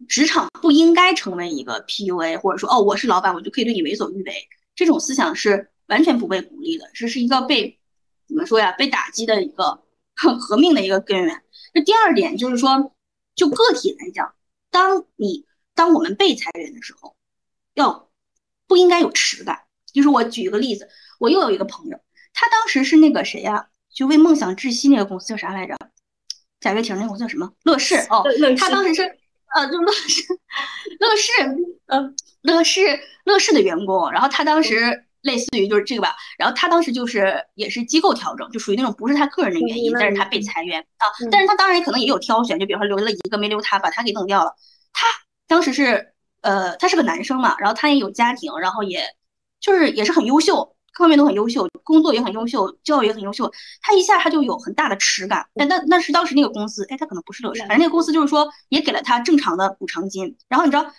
[0.07, 7.77] 职场不应该成为一个 PUA，或者说，哦，我是老板，我就可以对你为所欲为，这种思想是完全不被鼓励的，这是一个被。
[8.27, 8.71] 怎么说呀？
[8.73, 9.83] 被打击的一个
[10.47, 11.43] 革命的一个根源。
[11.73, 12.93] 那第二点就是说，
[13.35, 14.33] 就个体来讲，
[14.71, 17.15] 当你当我们被裁员的时候，
[17.73, 18.09] 要
[18.67, 19.63] 不应该有耻感。
[19.93, 21.97] 就是我举一个例子，我又有一个朋友，
[22.33, 23.67] 他当时是那个谁呀？
[23.93, 25.77] 就为梦想窒息那个公司叫啥来着？
[26.59, 27.51] 贾跃亭那个公司叫什么？
[27.63, 28.23] 乐视哦，
[28.57, 29.03] 他当时是
[29.55, 30.23] 呃，就乐视，
[30.99, 31.31] 乐视，
[31.87, 32.81] 呃，乐视，
[33.23, 34.11] 乐视的员工。
[34.11, 35.05] 然后他当时。
[35.25, 44.55] 类似于就是这个吧，然后他当时就是也是机构调整，就属于那种不是他个人的原因，但是他被裁员啊，但是他当然可能也有挑选，就比如说留了一个没留他，把他给弄掉了。
[44.93, 45.07] 他
[45.47, 49.03] 当时是呃，他是个男生嘛，然后他也有家庭，然后也
[49.59, 53.51] 就是也是很优秀，各方面都很优秀，工作也很优秀，教育也很优秀。
[53.81, 60.93] 他一下他就有很大的耻感，但那那是当时那个公司，哎，他可能不是乐视，反正那个公司就是说也给了他正常的补偿金，然后你知道。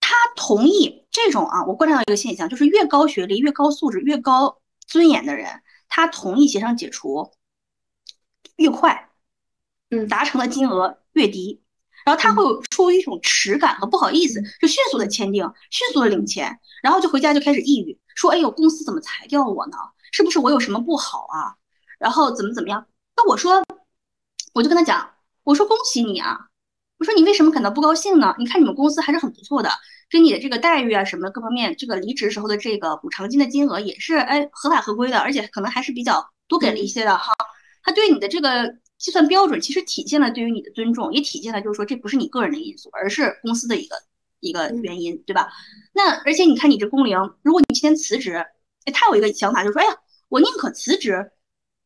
[0.00, 7.32] 他同意这种啊，我观察到一个现象，就是越高学历、越高素质、越高尊严的人，他同意协商解除
[8.56, 9.10] 越快，
[9.90, 11.62] 嗯，达成的金额越低。
[12.04, 19.76] 然后他会出于一种耻感和不好意思，就迅速的签订，迅速的领钱，然后就回家就开始抑郁，说：“哎呦，公司怎么裁掉我呢？
[20.10, 21.56] 是不是我有什么不好啊？
[21.98, 23.62] 然后怎么怎么样？”那我说，
[24.54, 25.10] 我就跟他讲，
[25.44, 26.46] 我说：“恭喜你啊！
[26.98, 28.34] 我说你为什么感到不高兴呢？
[28.38, 29.70] 你看你们公司还是很不错的，
[30.10, 37.32] 给你的这个待遇啊什么各方面，这个离职时候的这个补偿金的金额也是哎合法合规的，而且可能还是比较多给了一些的哈。
[37.82, 43.94] 他对你的这个。”计算标准其实体现了对于你的尊重，也体现了就是说这不是你个人的因素，而是公司的一个
[44.40, 45.48] 一个原因，对吧？
[45.92, 48.44] 那而且你看你这工龄，如果你今天辞职，
[48.86, 49.96] 哎，他有一个想法就是说，哎呀，
[50.28, 51.30] 我宁可辞职，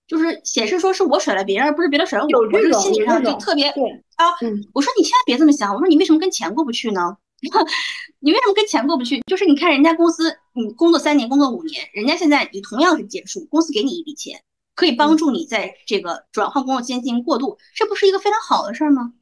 [0.07, 4.33] 就是显示说是我甩了别人，而不是别人甩了我，我这心理上就特别啊。
[4.73, 7.18] 我说你千万别这么想，我说你为什么跟钱过不去呢？
[8.20, 9.20] 你为什么跟钱过不去？
[9.26, 14.43] 就是你看人家公司，你工作三年，工作五年，人家现在你同样是结束，公司给你一笔钱。
[14.74, 19.12] 可以帮助你在这个转换工作间进行过渡，这不是一个非常好的事儿吗？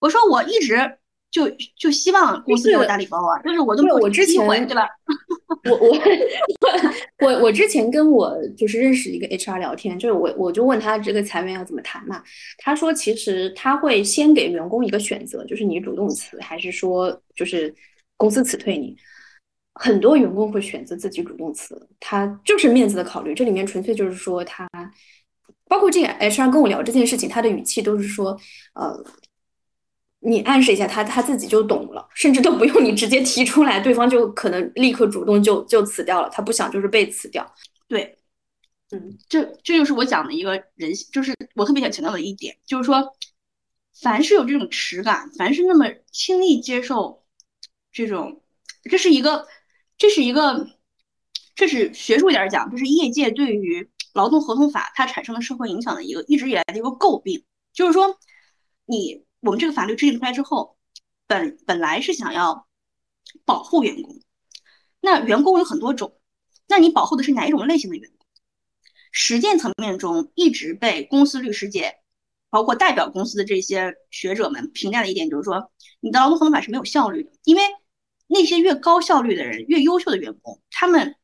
[0.00, 0.98] 我说我一直
[1.32, 4.86] 就就希望公司给我大礼包啊，但是我都没有机会，对吧？
[5.68, 5.98] 我我
[7.20, 12.22] 我我之前跟我就是认识一个 HR 聊天，就是我我就问他这个裁员要怎么谈嘛，
[12.58, 17.74] 他说其实他会先给员工一个选择，就是你主动辞还是说就是
[18.16, 18.96] 公司辞退你。
[19.74, 23.34] 很多员工会选择自己主动辞，他就是面子的考虑。
[23.34, 24.68] 这里面纯粹就是说，他
[25.66, 28.38] 包括这个 HR 跟我聊这件事情，他的语气都是说，
[28.74, 29.02] 呃，
[30.24, 36.30] 你暗示一下他，他自己就懂了，甚至都不用你直接提出来，对方就可能立刻主动就就辞掉了。
[36.30, 37.54] 他不想就是被辞掉。
[37.88, 38.16] 对，
[38.90, 43.14] 嗯，这这就是我讲的一个人，就是我特别想强调的一点，就是说，
[44.00, 47.24] 凡是有这种耻感，凡是那么轻易接受
[47.92, 48.42] 这种，
[48.90, 49.46] 这是一个。
[49.98, 50.66] 这是一个，
[51.54, 58.18] 这是学术一点讲，这是业界对于劳动合同法它产生的社会影响的一个一直以来的一个诟病，就是说，
[58.84, 60.76] 你我们这个法律制定出来之后，
[61.26, 62.66] 本本来是想要
[63.44, 64.20] 保护员工，
[65.00, 66.18] 那员工有很多种，
[66.66, 68.26] 那你保护的是哪一种类型的员工？
[69.10, 71.98] 实践层面中一直被公司律师界，
[72.48, 75.70] 包括代表公司的这些学者们评价的一点就是说，
[76.00, 77.62] 你的劳动合同法是没有效率的，因为。
[78.28, 81.16] 那些越高效率的人，越优秀的员工，他们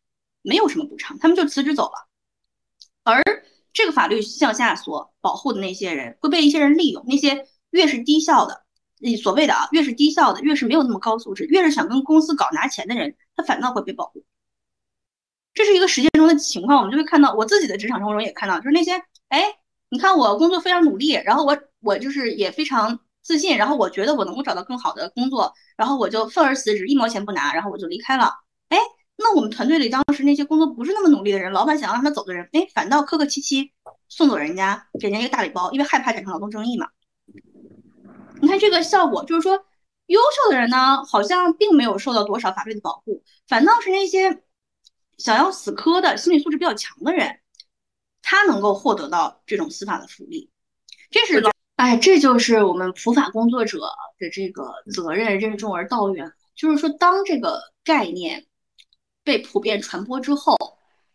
[0.43, 2.07] 没有什么补偿，他们就辞职走了。
[3.03, 3.23] 而
[3.73, 7.03] 这个法律向下所保护的那些人，会被一些人利用。
[7.09, 8.64] 那些越是低效的，
[8.99, 14.25] 你所谓的啊，越是低效的，越是没有那么高素质，越是想跟公司搞拿钱的人，他反倒会被保护。
[15.55, 18.93] 这是一个实践中的情况，我们就会看到，我自己的职场生活中也看到，就是那些，
[19.29, 19.43] 哎，
[19.89, 23.01] 你看我工作非常努力，然后我我就是也非常。
[23.21, 28.33] 自信，然后我觉得我能够找到更好的工作，然后我就愤而辞职，一毛钱不拿，然后我就离开了。
[28.71, 28.79] 哎，
[29.19, 33.71] 那我们团队里当时那些工作不是那么努力的人，老板想让他走的人，哎，反倒客客气气
[34.09, 36.89] 送走人家，给人家一个大礼包，因为害怕产生劳动争议嘛。
[38.41, 39.64] 你看这个效果，就是说
[40.07, 44.43] 优秀的人呢，好像并没有受到多少法律的保护，反倒是那些
[45.18, 47.41] 想要死磕的心理素质比较强的人，
[48.22, 50.51] 他能够获得到这种司法的福利，
[51.11, 51.43] 这是。
[51.76, 53.78] 哎，这就是我们普法工作者
[54.18, 56.32] 的这个责任，任重而道远。
[56.57, 58.47] 就是说，当这个概念
[59.22, 60.57] 被普遍传播之后，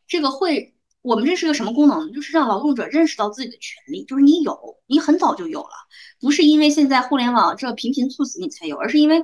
[0.08, 0.73] 这个会，
[1.04, 2.12] 我们这是个什么功能？
[2.12, 5.76] 就是让劳动者认识到自己的权利，就是你有，你很早就有了，
[6.20, 9.24] 不是因为现在互联网这频频猝死你才有，而是因为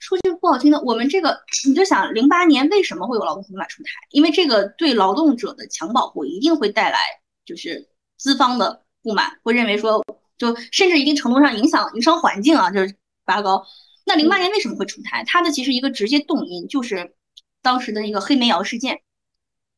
[0.00, 1.38] 说句不好听的，我们这个
[1.68, 3.90] 你就想，零八年为什么会有劳动合同法出台？
[4.10, 6.98] 因为这个对劳动者的强保护一定会带来
[7.44, 8.82] 就是资方的。
[9.02, 10.04] 不满会认为说，
[10.36, 13.64] 就甚至一定程度上影响营商环境啊，就是拔高。
[14.04, 15.22] 那零八年为什么会出台？
[15.28, 17.14] 它的其实一个直接动因就是
[17.62, 19.02] 当时的一个黑煤窑事件，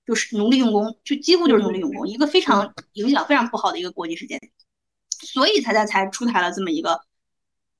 [0.08, 4.40] 就是奴隶用工，就几乎就是奴隶用工，一个非常影响非常不好的一个国际事件，
[5.20, 7.02] 所以才在才出台了这么一个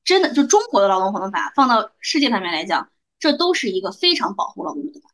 [0.04, 5.08] 真的就中国的劳动合同法，放到世界上面来讲，这都是一个非常保护劳动者的法，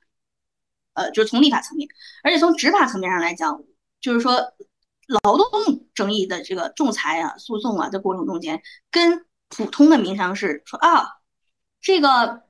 [0.94, 1.88] 呃，就是从立法层面，
[2.24, 3.62] 而且从执法层面上来讲，
[4.00, 4.52] 就是说。
[5.22, 11.18] 劳动争议的这个仲裁啊、诉讼啊的过程中间，跟普通的民商事说啊，
[11.82, 12.44] 这个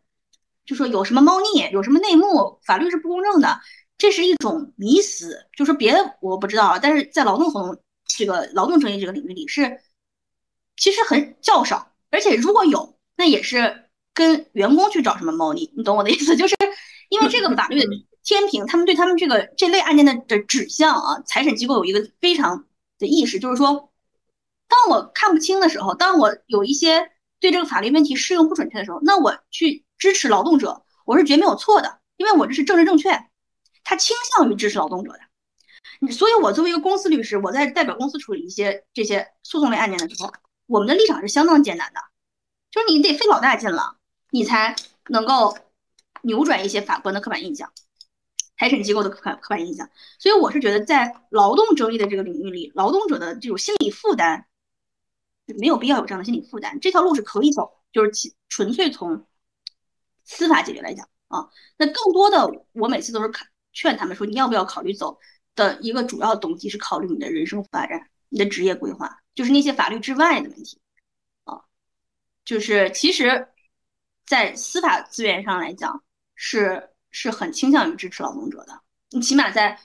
[0.64, 3.60] 就说有什么猫腻、有什么内幕，法律是不公正的，
[4.04, 5.46] 这是一种迷思。
[5.56, 9.80] 就说别的我不知道啊，但是在劳动合同这个劳动争议这个领域里是
[10.76, 16.36] 其实很较少，而且如果有，那也是跟员工去找什么猫腻，你懂我的意思？
[16.36, 16.54] 就是
[17.08, 17.80] 因为这个法律。
[18.26, 22.64] 天平，他们对他们这个这类案件的的指向啊，财审机构有一个非常
[22.98, 23.92] 的意识，就是说，
[24.66, 33.10] 当我看不清的时候，当我有一些对这个法律问题适用不准确的时候，那我去支持劳动者，我是绝没有错的，因为我这是政治正确，
[33.84, 35.20] 他倾向于支持劳动者的。
[36.12, 40.32] 所以，我作为一个公司律师，我在代表公司处理一些这些诉讼类案件的时候，
[40.66, 42.00] 我们的立场是相当艰难的，
[42.70, 43.96] 就是你得费老大劲了，
[44.30, 44.74] 你才
[45.08, 45.56] 能够
[46.22, 47.72] 扭转一些法官的刻板印象，
[48.58, 49.88] 财审机构的刻刻板印象。
[50.18, 54.46] 所以我是觉得，在劳动争议的这个领域里，劳动者的这种心理负担
[55.58, 59.24] 没有必要有这样的心理负担，这条路是可以走，就是其纯粹从
[60.24, 61.48] 司法解决来讲啊。
[61.78, 65.18] 那更多的，我每次都是看劝他们说，你要不要考虑走
[65.54, 68.08] 的一个主要动机是考虑你的人生发展。
[68.30, 70.76] 你的职业规划就是那些法律之外的问题
[71.44, 71.60] 啊，
[72.44, 73.46] 就是其实，
[74.26, 76.02] 在司法资源上来讲，
[76.34, 78.80] 是是很倾向于支持劳动者的。
[79.10, 79.78] 你起码在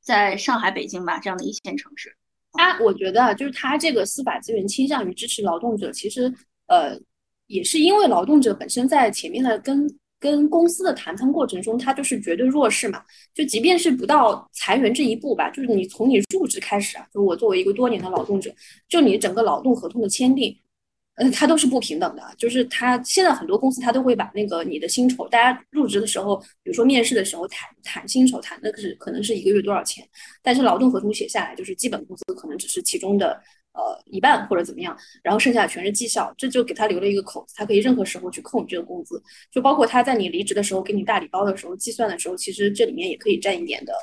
[0.00, 2.16] 在上海、北京吧这样的一线城市，
[2.54, 6.34] 他我觉得就是他这个司法资源倾向于支持劳动者，其实
[6.66, 6.98] 呃
[7.46, 9.86] 也是因为劳动者本身在前面的跟。
[10.22, 13.02] 跟公司的谈判过程中，他就是绝对弱势嘛。
[13.34, 18.54] 就即便是不到裁员这一步吧，就是你从你入职开始啊，就我作为一个多年的劳动者，
[18.88, 20.56] 就你整个劳动合同的签订，
[21.16, 22.22] 嗯，它都是不平等的。
[22.38, 30.08] 就是他现在很多公司他都会把那个你的薪酬，大家入职的时候，比如说面试的时候谈谈薪酬，谈的是可能是一个月多少钱，
[30.40, 33.42] 但是劳动合同写下来就是基本工资可能只是其中的。
[33.74, 43.94] 呃，一半或者怎么样，然后剩下的全是绩效，这就给他留了一个口子，他可以任何时候去扣你这个工资，就包括他在你离职的时候给你大礼包的时候计算的时候，其实这里面也可以占一点的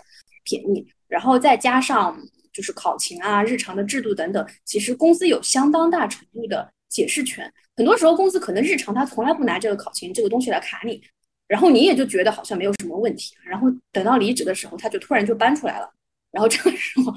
[0.44, 2.20] 便宜，然后再加上
[2.52, 11.00] 就是考勤啊、日常的制度等等，其实公司有相当大程度的解释权，很多时候公司可能日常他从来不拿这个考勤这个东西来卡你，
[11.48, 15.94] 然后你也就觉得好像没有什么问题，然后等到离职的时候，他就突然就搬出来了。
[16.32, 17.12] 然后这个时候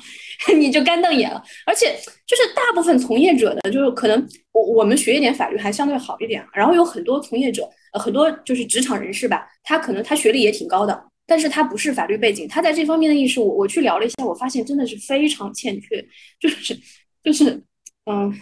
[0.57, 1.95] 你就干瞪眼了，而且
[2.27, 16.03] 就是大部分从业者呢，就是可能我我们学一点法律还相对好一点，然后有很多从业者，呃，很多就是职场人士吧，他可能他学历也挺高的，但是他不是法律背景，他在这方面的意识，我我去聊了一下，我发现真的是非常欠缺，
[16.41, 16.79] 就是
[17.23, 17.63] 就是
[18.07, 18.35] 嗯，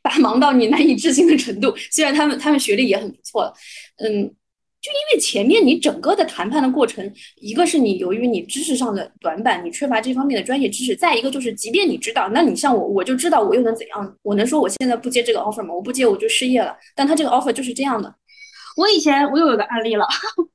[0.00, 1.74] 把忙到你难以置信的程度。
[1.90, 3.52] 虽然他们他们学历也很不错
[3.96, 4.32] 嗯。
[4.84, 14.18] 就因为前面你整个的谈判的过程，一个是你由于你知识上的短板，你缺乏这方面的专业知识；再一个就是，即便你知道，那你像我，我就知道，我又能怎样？
[14.20, 15.72] 我能说我现在不接这个 offer 吗？
[15.72, 16.76] 我不接我就失业了。
[16.94, 18.14] 但他这个 offer 就是这样的。
[18.76, 20.06] 我以前我又有个案例了，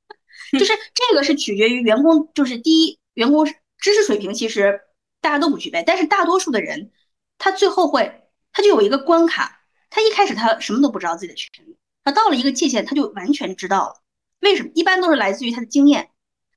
[0.54, 3.44] 就是这个是取决于员工，就是第一，员工
[3.80, 4.80] 知识水平其实
[5.22, 6.92] 大家都不具备，但是大多数的人
[7.40, 8.22] 他最后会，
[8.54, 13.96] 他就有一个关卡，他一开始他什么都不知道自己的权利，他到了一个界限，他就完全知道了。
[14.42, 16.10] 为什么一般都是来自于他的经验，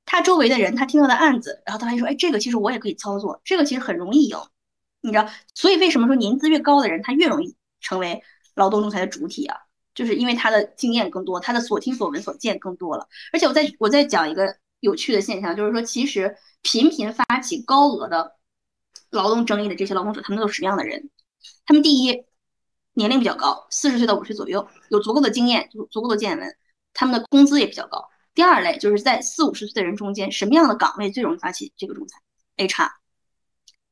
[0.05, 4.37] 他周围的人，他听到的案子，然后他还说，哎，这个其实我也可以操作，这个其实很容易赢，
[5.01, 5.27] 你知道？
[5.53, 8.23] 所以为什么说年资越高的人，他越容易成为
[8.55, 9.57] 劳动仲裁的主体啊？
[9.93, 13.07] 就是因为他的经验更多，他的所听所闻所见更多了。
[13.31, 18.33] 而且我在我在讲一个有趣的现象，就是说，其实频频发起高额的
[19.11, 21.09] 劳动争议的这些劳动者，他们都是什么样的人？
[21.65, 22.23] 他们第一，
[22.93, 26.55] 年龄比较高，四十岁到五十岁左右，有足够的经验，足足够的见闻。
[26.93, 28.09] 他们的工资也比较高。
[28.33, 32.19] 第二类就是在四五十岁的人中间，什么样的岗位最容易发起这个仲裁
[32.57, 32.89] ？HR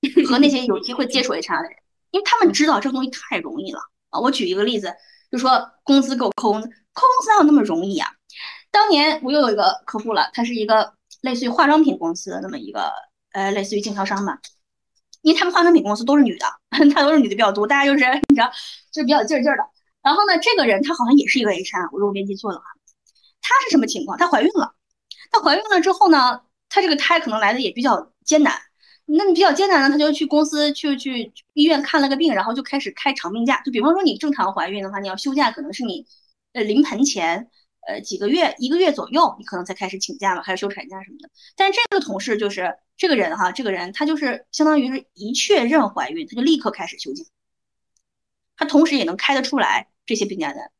[0.27, 1.77] 和那些有机会接触 HR 的人，
[2.09, 3.79] 因为他们知道这个东西太容易了
[4.09, 4.19] 啊。
[4.19, 4.91] 我举一个例子，
[5.31, 8.09] 就说工资给我扣工资，扣工资哪有那么容易啊？
[8.71, 12.91] 当年我又有一个客户了，他是一个类似于化妆品公司的那么一个
[13.33, 14.39] 呃，类似于经销商吧，
[15.21, 16.47] 因为他们化妆品公司都是女的，
[16.95, 18.49] 他都是女的比较多，大家就是 你知道，
[18.91, 19.63] 就是比较劲儿劲儿的。
[20.01, 22.65] 然后呢，这个人他好像也是一个 HR，我如果没记错的话。
[23.51, 24.17] 她是什么情况？
[24.17, 24.75] 她怀孕了。
[25.31, 28.59] 她怀孕了之后呢，她这个胎可能来的也比较艰难。
[29.05, 33.61] 那你比较艰难呢，她就去公司去去医院看了个病，然后就开始开长病假。
[33.63, 36.05] 就比方说你正常怀孕的话，你要休假，可能是你
[36.53, 37.49] 呃临盆前
[37.87, 41.29] 呃几个月一个月左右，你可能才开始请假嘛，还是休产假什么的。
[41.55, 47.23] 但这个同事就是这个人哈，这个人他就是相当于是一确认怀孕，他就立刻开始休假。
[48.55, 50.71] 他同时也能开得出来这些病假单，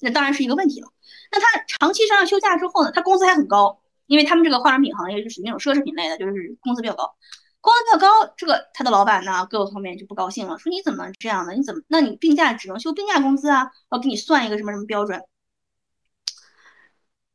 [0.00, 0.88] 那当然是一个问题了。
[1.30, 2.92] 那他长期上休假之后呢？
[2.92, 7.14] 他工资还很高，因为他们这个化妆品行业就属于那种奢侈品类的，就是工资比较高。
[7.60, 11.52] 工资比较高，这个他的老板呢，各个方面就不高兴了，说你怎么这样的？
[11.54, 11.82] 你怎么？
[11.88, 13.70] 那你病假只能休病假工资啊？
[13.88, 15.22] 我给你算一个什么什么标准？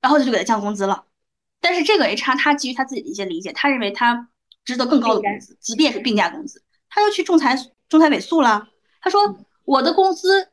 [0.01, 1.05] 然后就给他降工资了。
[1.59, 4.29] 但是这个 HR 他基于他自己的一些理解，他认为他
[4.65, 7.55] 值得更高的工资，即便是病假工资，他又去仲裁
[7.89, 8.69] 仲裁委诉了。
[9.01, 10.52] 他说我的工资。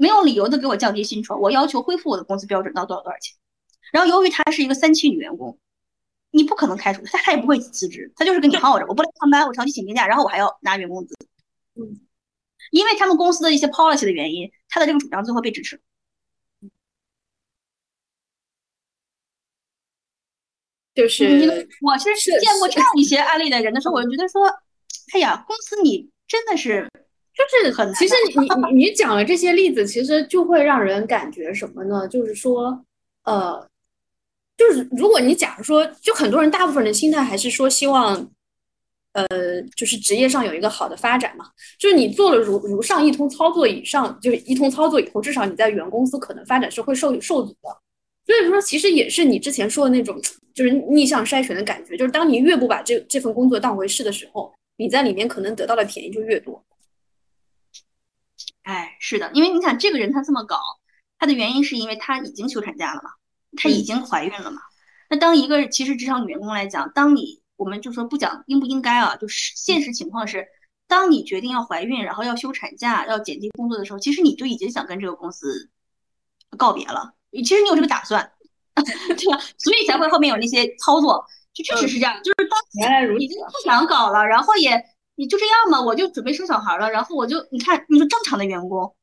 [0.00, 3.36] 没有理由的给我降低薪酬，我要求恢复我的工资标准到多少多少钱。
[3.92, 5.58] 然后由于她是一个三期女员工，
[6.30, 11.14] 你不可能开除她，她也不会辞职，她就是跟你耗着，我不来上班，我长期请病假，然后我还要拿员工资。
[11.74, 12.00] 嗯，
[12.70, 15.78] 因为他们公司的一些 policy 的原因，他的这个主张最后被支持。
[20.94, 24.46] 就是我是见过这样一些案例的人的时候，我就觉得说，
[25.12, 26.88] 哎呀，公司你真的是
[27.34, 32.06] 就是很难其实你你你讲的这些例子，其实就会让人感觉什么呢？
[32.08, 32.84] 就是说，
[33.24, 33.66] 呃，
[34.56, 38.30] 就是如果你假如说，就很多人大部分的心态还是说希望。
[39.12, 39.26] 呃，
[39.74, 41.46] 就是职业上有一个好的发展嘛，
[41.80, 47.76] 就是你做了如如上一通操作以上，就是一通操作以后，至少你在原公司可能发展是会受受阻的。
[48.24, 50.16] 所以说，其实也是你之前说的那种，
[50.54, 56.62] 就是逆向筛选的感觉，就是当你越不把这这份工作当回事的时候，你在里面可能得到的便宜就越多。
[58.62, 60.58] 哎，是的，因为你想这个人他这么搞，
[61.18, 63.10] 他的原因是因为他已经休产假了嘛，
[63.56, 64.60] 他已经怀孕了嘛。
[65.08, 70.46] 那当一个其实职场女员工来讲，当你我们就说不讲应不应该啊，就是现实情况是，
[70.86, 75.70] 当你决定要怀孕，然后要休产假，要减低工作的时候，其实你就已经想跟这个公司
[76.56, 77.14] 告别了。
[77.32, 78.32] 其实你有这个打算，
[78.74, 79.40] 对吧？
[79.58, 82.14] 所以才会后面有那些操作，就确实是这样。
[82.22, 84.80] 就是当已经不想搞了，然后也
[85.20, 88.96] 你就这样嘛，我就准备生小孩了，然后我就你看，你说正常的员工，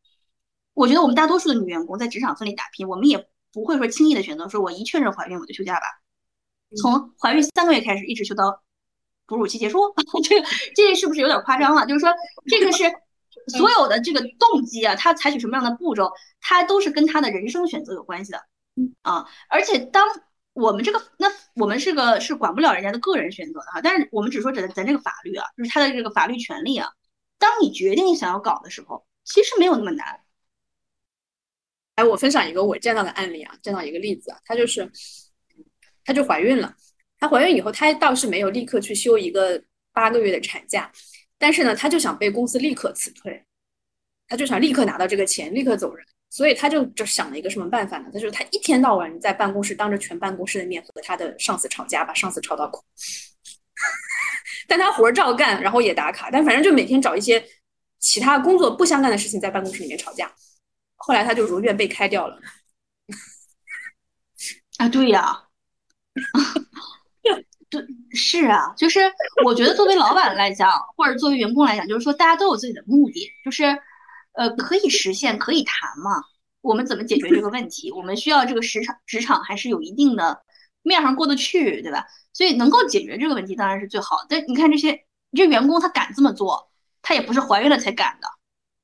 [0.73, 5.85] 我觉得我们大多数的女员工在职场奋力打拼，我们也不会说轻易的选择说，我一确认怀孕我就休假吧。
[6.81, 8.63] 从怀孕三个月开始，一直休到
[9.27, 9.93] 哺乳期结束，
[10.27, 11.85] 这个这是不是有点夸张了？
[11.85, 12.09] 就是说，
[12.47, 12.85] 这个是
[13.55, 16.11] 所有的这个动机啊，他采取什么样的步骤，
[16.41, 18.41] 他都是跟他的人生选择有关系的
[19.03, 19.27] 啊。
[19.49, 20.07] 而且，当
[20.57, 26.89] 我们这个那我们是个是管不了人家的个人选择的哈，但是我们只说咱咱这个法律啊，就是他的这个法律权利啊。
[27.37, 30.21] 当你决定想要搞的时候，其实没有那么难。
[31.95, 34.91] 哎，我分享一个我见到的案例啊，见到一个例子啊，她就是。
[36.03, 36.73] 她就怀孕了，
[37.19, 40.89] 她怀孕以后，她倒是没有立刻去休一个八个月的产假，
[41.37, 43.45] 但是呢，她就想被公司立刻辞退，
[44.25, 48.05] 她就想立刻拿到这个钱，立刻走人，所以他就就想了一个什么办法呢？
[48.13, 52.83] 他就是她一天到晚在办公室当着全办公室的面和他的上司吵架，把上司吵到哭，
[54.67, 57.43] 但他活照干，然后也打卡，但反正就每天找一些
[57.99, 60.31] 其他工作不相干的事情在办公室里面吵架，
[60.95, 62.39] 后来他就如愿被开掉了。
[64.77, 65.43] 啊，对呀。
[67.69, 69.01] 对，是啊，就是
[69.43, 73.77] 我觉得作为老板来讲，或者作为员工来讲，就是说大家都有自己的目的，就是
[74.37, 76.23] 呃可以实现，可以谈嘛。
[76.61, 77.91] 我们怎么解决这个问题？
[77.91, 80.43] 我们需要这个职场职场还是有一定的
[80.81, 82.05] 面上过得去，对吧？
[82.33, 84.17] 所以能够解决这个问题当然是最好。
[84.29, 86.69] 但你看这些这员工他敢这么做，
[87.01, 88.27] 他也不是怀孕了才敢的，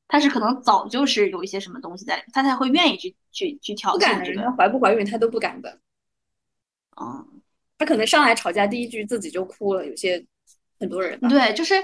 [0.07, 4.51] 他是可能早就是有一些什么东西在里面，他才会愿意去去去挑战这个。
[4.53, 5.79] 怀不怀孕他都不敢的。
[7.01, 7.41] 嗯，
[7.77, 10.25] 他可能上来吵架第一句自己就哭了，有些
[10.79, 11.75] 很多人对，就是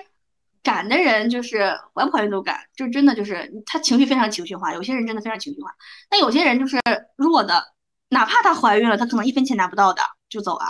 [0.63, 5.71] 敢的人就是怀不怀孕都敢，就真的就是他情绪非常情绪化，有些人真的非常情绪化，
[6.11, 6.77] 那有些人就是
[7.15, 7.73] 弱的，
[8.09, 10.67] 哪怕她怀孕了，她可能一分钱拿不到的就走啊，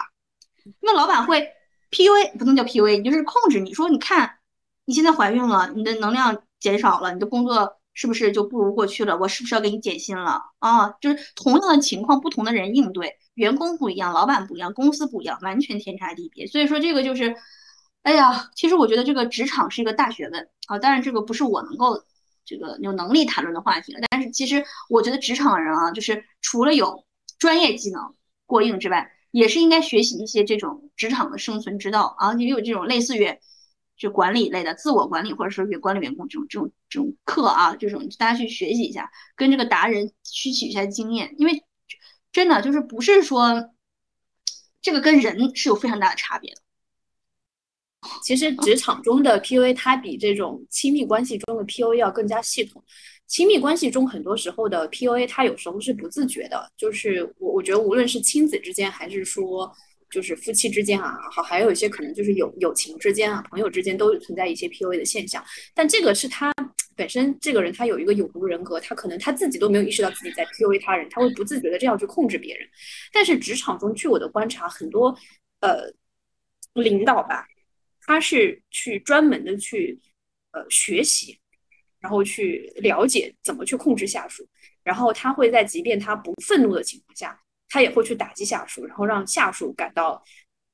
[0.82, 1.48] 那老板会
[1.92, 4.38] PUA，不能叫 PUA，你就是控制你说，你看
[4.86, 7.76] 你现在怀孕了，你的能量减少了，你的工作。
[7.96, 9.18] 是不是就不如过去了？
[9.18, 10.90] 我是不是要给你减薪了啊？
[11.02, 16.48] 就是同样的情况，不同的人应对，员工不一样，老板不一样，公司不一样，完全天差地别。
[16.48, 17.36] 所以说这个就是，
[18.04, 20.80] 哎呀，其实我觉得这个职场是一个大学问啊。
[20.80, 22.04] 当然这个不是我能够
[22.46, 24.00] 这个有能力谈论的话题了。
[24.10, 27.06] 但是其实我觉得职场人啊，就是除了有
[27.38, 33.38] 专业技能过硬之外，也是应该学习一些这种职场的生存之道啊，也有这种类似于。
[34.00, 41.66] 就管理类的自我管理，或者说管理员工这种这种这种课啊，这种大家去学习一下，跟这个达人吸取一下经验，因为
[42.32, 43.72] 真的就是不是说
[44.82, 46.62] 这个跟人是有非常大的差别的。
[48.24, 52.84] 其实职场中的 PUA 它比这种亲密关系中的 PUA 要更加系统。
[53.28, 59.72] 亲密关系中很多时候的 PUA 它有时候是不自觉的，就是我我觉得无论是亲子之间还是说。
[60.12, 65.46] 就是夫妻之间啊，好，还有一些可能就是友友情之间啊，朋友之间都存在一些 PUA 的现象。
[65.76, 66.52] 但这个是他
[66.96, 72.68] 本身这个人，他有一个有毒人格，他可能他自己都没有意识到自己在 PUA 他人，他会不自觉的这样去控制别人。
[73.14, 75.16] 但是职场中，据我的观察，很多
[75.60, 75.94] 呃
[76.74, 77.46] 领导吧，
[78.10, 80.00] 他是去专门的去
[80.52, 81.38] 呃学习，
[82.00, 84.48] 然后去了解怎么去控制下属，
[84.84, 87.40] 然后他会在即便他不愤怒的情况下。
[87.72, 90.24] 他也会去打击下属，然后让下属感到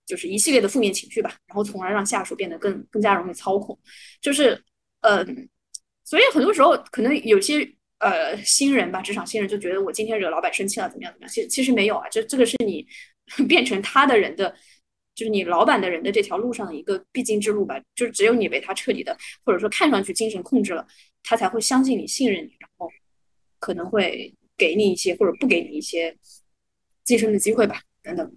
[0.05, 3.77] 就是一系列的负面情绪吧，然后从而让下属变得更更加容易操控。
[4.21, 4.63] 就是，
[5.01, 5.49] 嗯，
[6.05, 7.69] 所以很多时候可能有些
[7.99, 11.29] 呃新人吧，职场新人就觉得我今天惹老板生气了，怎么样怎么样？
[11.29, 12.87] 其其实没有啊，这这个是你
[13.45, 14.55] 变成他的人的，
[15.15, 17.81] 就是你老板的人的这条路上的一个必经之路吧。
[17.95, 20.85] 就是只有你被他彻底的，或者说看上去精神控制了，
[21.23, 22.87] 他才会相信你、信任你，然后
[23.57, 26.15] 可能会给你一些或者不给你一些。
[27.05, 28.35] 晋升的机会吧，等等。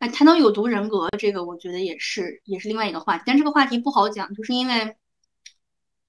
[0.00, 3.22] 哎，谈到有毒人格，这个我觉得也是，也是另外一个话题。
[3.24, 4.96] 但这个话题不好讲，就是因为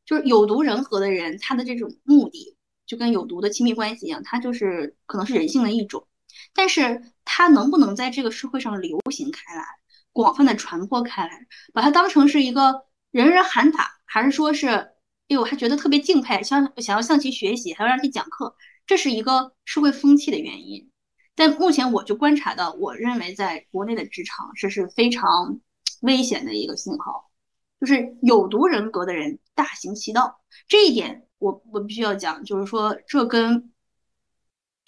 [0.03, 2.57] 就是有毒人格的人，他的这种目的
[2.87, 6.07] 就跟有毒的亲密关系一样，他就是可能是人性的一种，
[6.53, 9.65] 但是他能不能在这个社会上流行开来，
[10.11, 14.93] 广泛的传播开来，把它当成是一个人人喊打，还是说是，哎
[15.27, 18.55] 呦，还觉得特别敬佩，想想要向其学习，还要让其讲课，
[18.85, 20.89] 这是一个社会风气的原因。
[21.33, 25.59] 但目前我就观察到，我认为在国内的职场，这是非常
[26.01, 27.31] 危险的一个信号，
[27.79, 30.41] 就是有毒人格的人大行其道。
[30.67, 33.70] 这一点我我必须要讲，就是说这跟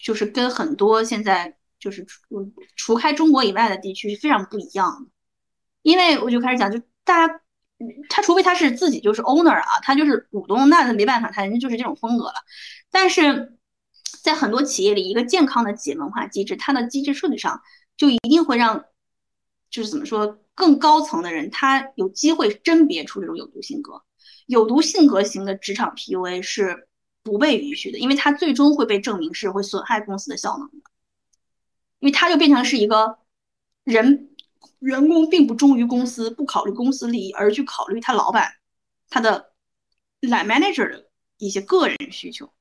[0.04, 5.10] 就是跟很多现在就是除除开中国以外的地区是非常不一样的。
[5.82, 7.42] 因为我就开始讲，就大家
[8.10, 12.36] 他除非他是自己就是 owner 啊，他就是股东，那他没办法，他人家就是这种风格了。
[12.92, 13.58] 但是。
[14.22, 17.62] 在很多企业里，一个健康的企业文化机制，它的机制设计上
[17.98, 18.86] 就一定会让，
[19.70, 24.02] 就是怎么说，更高层的人他有机会甄别出这种有毒性格。
[24.46, 26.88] 有毒性格型的职场 PUA 是
[27.24, 30.90] 不被允许的，因为它最终会被证明是会损害公司的效能的。
[32.00, 33.18] 因为它就变成是一个
[33.84, 34.36] 人
[34.80, 38.54] 员工并不忠于公司，不考虑公司利益，而去考虑他老板
[39.10, 39.54] 他的
[40.20, 42.52] 来 manager 的一些个人需求。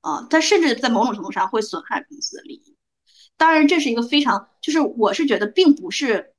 [0.00, 2.76] 啊，它甚至在某种程度上会损害公司的利益。
[3.36, 6.34] 当然，这是一个非常，就是我是觉得，并不是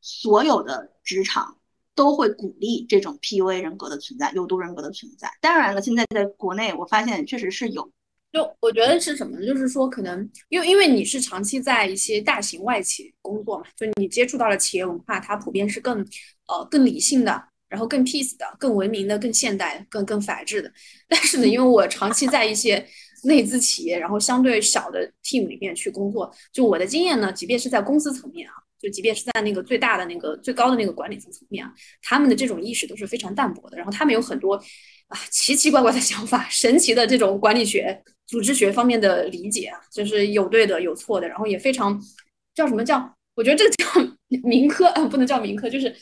[0.00, 1.58] 所有的职场
[1.94, 5.30] 都会鼓励这种 PUA 人格的存在，有毒人格的存在。
[5.40, 7.90] 当然了，现在在国内，我发现确实是有。
[8.32, 9.46] 就我觉得是什么呢？
[9.46, 15.98] 就是说，可能因为因为你是长期在一些大型外企工作嘛，就你接触到了企业文化，它普遍是更
[16.46, 17.44] 呃更理性的。
[17.70, 20.68] 然后更 peace 的、更文明的、更现代、更更法治的。
[21.06, 22.84] 但是呢，因为我长期在一些
[23.24, 33.76] 内资企业，然后相对小的 team 里面去工作，就我的经验呢，即便是在公司层面啊，就即便是在那个最大的那个最高的那个管理层层面啊，他们的这种意识都是非常淡薄的。
[33.76, 34.54] 然后他们有很多
[35.08, 42.00] 啊奇奇怪怪的想法， 神奇的这种管理学、组织学方面的理解啊，就是有对的有错的，然后也非常
[42.54, 43.16] 叫什么叫？
[43.34, 43.84] 我觉得这个叫
[44.42, 45.94] 民科啊，不能叫民科，就是。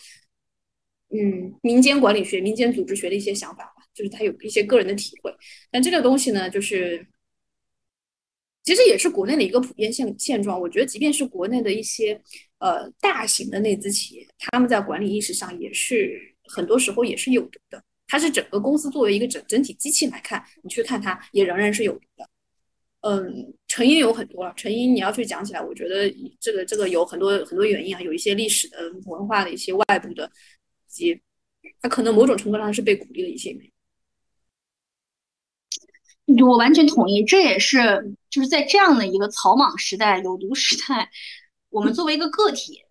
[1.11, 5.35] 嗯，民间管理学、民间组织学的一些想法吧，就是他有一些个人的体会。
[5.71, 7.07] 但这个东西呢，就是
[8.63, 10.61] 其实也是国内的一个普遍现现状。
[10.61, 12.21] 我觉得，即便是国内的一些
[12.59, 17.83] 呃大型的内资企业，他们在管理意识上也是很多时候也是有毒的。
[18.07, 22.29] 它是整个公司作为一个整整体机器来看，你去看它也仍然是有毒的。
[23.01, 30.31] 嗯，成因有很多了，成因你要去讲起来，我觉得这个这个有很多很多原因啊，有一些历史的文化的一些外部的。
[30.99, 31.23] 及，
[31.81, 33.57] 他可能某种程度上是被鼓励了一些。
[36.47, 41.11] 我完全同意，这也是就是在这样的一个草莽时代、有毒时代，
[41.71, 42.85] 我们作为一个个体，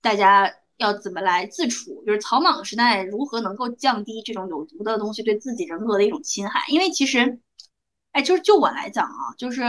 [0.00, 2.02] 大家要怎么来自处？
[2.04, 6.64] 就是草莽时代如何能够降低这种有毒的东西对自己人格的一种侵害？
[6.68, 7.38] 因为其实，
[8.10, 9.62] 哎，就是就我来讲啊，就是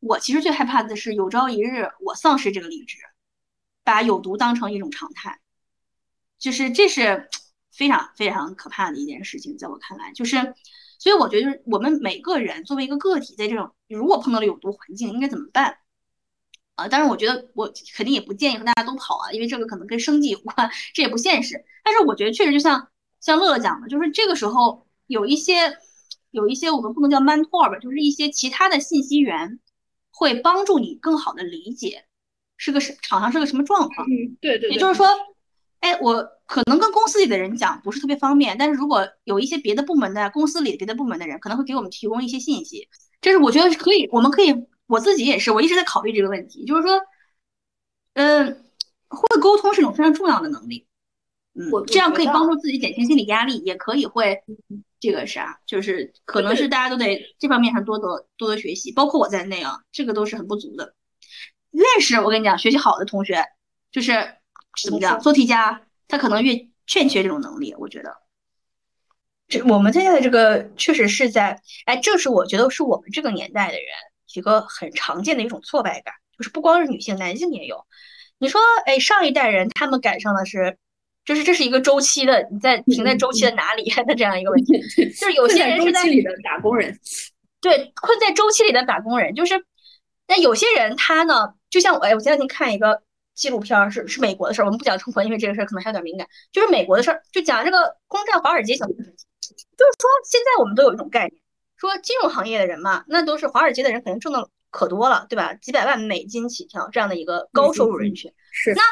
[0.00, 2.96] 我其实最害怕的是有朝一日我丧失这个理智，
[3.84, 5.38] 把有毒当成一种常态。
[6.42, 7.28] 就是这是
[7.70, 10.36] 非常非常可怕的一件事情，在我看来，就是，
[10.98, 15.78] 所以我觉得就是我们每个人作为一个个体，在这种如果碰到了有毒环境，应该怎么办？
[16.74, 21.64] 啊，当然，我觉得我肯定也不建议和大家都跑啊，因为这个可能跟生计有关， 这也不现实。
[21.84, 22.88] 但是我觉得确实就像
[23.20, 25.78] 像乐乐讲的，就是这个时候有一些
[26.32, 29.60] 有一些我们不能叫 mentor 吧，就是一些其他的信息源
[30.10, 32.04] 会帮助你更好的理解
[32.56, 34.04] 是个是场上是个什么状况。
[34.08, 34.68] 嗯，对对。
[34.70, 35.06] 也就是说。
[35.82, 42.88] 哎，我可能跟公司里的人讲不是特别方便，但是如果有一些别的部门的公司里别的部门的人，可能会给我们提供一些信息，
[43.20, 44.54] 这是我觉得可以，我们可以，
[44.86, 47.00] 我自己也是，我一直在考虑这个问题，就是说，
[48.14, 48.64] 嗯，
[49.08, 50.86] 会沟通是一种非常重要的能力，
[51.54, 54.40] 嗯，这样可以帮助自己减轻心理压力，也可以会
[55.00, 60.94] 这个啥，就是可能是大家都得这方面上多多多多学习，包括我在内啊，这个都是很不足的。
[61.72, 63.44] 越是我跟你讲，学习好的同学，
[63.90, 64.36] 就是。
[64.80, 65.20] 怎么讲？
[65.20, 66.54] 做题家他可能越
[66.86, 68.16] 欠缺这种能力，我觉得。
[69.48, 73.86] 这我们现在的这个确实是在，哎，这是我觉得是我们这个年代的人
[74.34, 77.84] 一个很常见的一种挫败感，就是不光是女性，男性也有。
[78.38, 80.78] 你说，哎，上一代人他们赶上的是，
[81.24, 84.72] 就是这是一个周期的，你在停在周期的哪里 的这样一个问题，
[85.10, 86.98] 就是有些人是在里的打工人，
[87.60, 89.64] 对，困在周期里的打工人，就是，
[90.26, 93.02] 但有些人他呢，就像我，哎，我前两天看一个。
[93.34, 96.26] 纪录片是是美国的事儿，我们不讲中国，因为这个事儿可能还有点敏感。
[96.52, 99.02] 就是美国的事儿，就讲这个攻占华尔街小问题。
[99.02, 101.42] 就是说，现在我们都有一种概念，
[101.76, 105.54] 说金融行业的人嘛，那都是华尔街的人，肯定挣的可多了，对吧？
[105.54, 108.32] 几百万美金起跳这样的一个高收入人群。
[108.52, 108.72] 是。
[108.74, 108.82] 那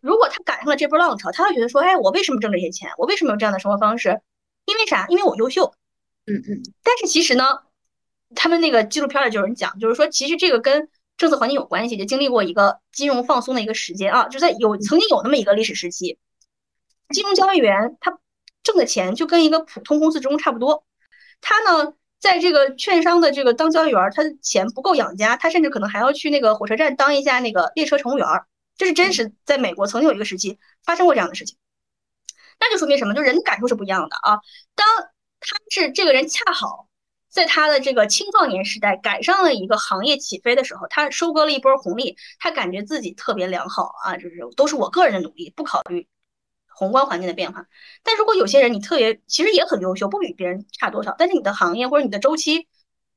[0.00, 2.90] 如果他赶上了这波浪潮，他会觉得说，哎，我为什么挣这些钱？
[2.98, 4.20] 我为什么有这样的生活方式？
[4.66, 5.06] 因为为啥？
[5.08, 5.74] 因为我优秀。
[6.26, 6.62] 嗯嗯。
[6.82, 7.44] 但是其实呢，
[8.34, 16.18] 他们那个纪录片里就有人讲，就是说其实这个跟政策环境有关系，就经历过一个金融放松的一个时间啊，就在有曾经有那么一个历史时期，
[17.10, 18.18] 金融交易员他
[18.62, 20.84] 挣的钱就跟一个普通公司职工差不多，
[21.40, 21.94] 他呢。
[22.20, 28.26] 在这个券商的这个当交易员，他的钱不够养家，他甚至可能还要去那个火车站当一下那个列车乘务员。
[28.78, 31.58] 这是真实，在美国曾经有一个时期发生过这样的事情。
[32.58, 33.12] 那就说明什么？
[33.12, 34.40] 就人的感受是不一样的啊。
[34.74, 34.86] 当
[35.38, 36.88] 他是这个人恰好
[37.34, 46.06] 在他的这个青壮年时代赶上了一个行业起飞的时候，他收割了一波红利，他感觉自己特别良好啊，就是都是我个人的努力，不考虑。
[46.76, 47.66] 宏观环境的变化，
[48.02, 52.66] 但如果有些人你特别其实也很优秀，不比别人差多少，但是你的行业或者你的周期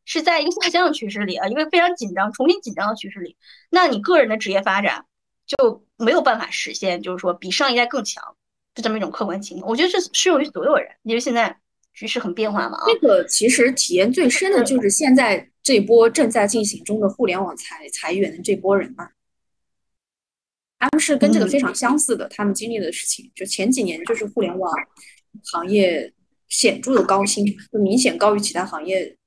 [0.06, 3.36] 是在一个下降的趋势里啊，一个非常紧张、重新紧张的趋势里，
[3.72, 5.06] 那你个人的职业发展
[5.48, 8.36] 就没有办法实现，就是说比上一代更强，
[8.76, 9.72] 就这么一种客观情况。
[9.72, 11.60] 我觉得这适用于所有人，因为现在
[11.98, 12.86] 局势很变化嘛啊。
[12.86, 19.10] 这个其实体验最深的就是现在这波正在进行中的互联网裁裁员的这波人嘛。
[20.80, 24.72] 他们是跟这个非常相似的，他们经历的事情，就前几年就是互联网
[25.46, 26.14] 行业
[26.50, 27.44] 显著的高薪，
[27.74, 29.18] 就明显高于其他行业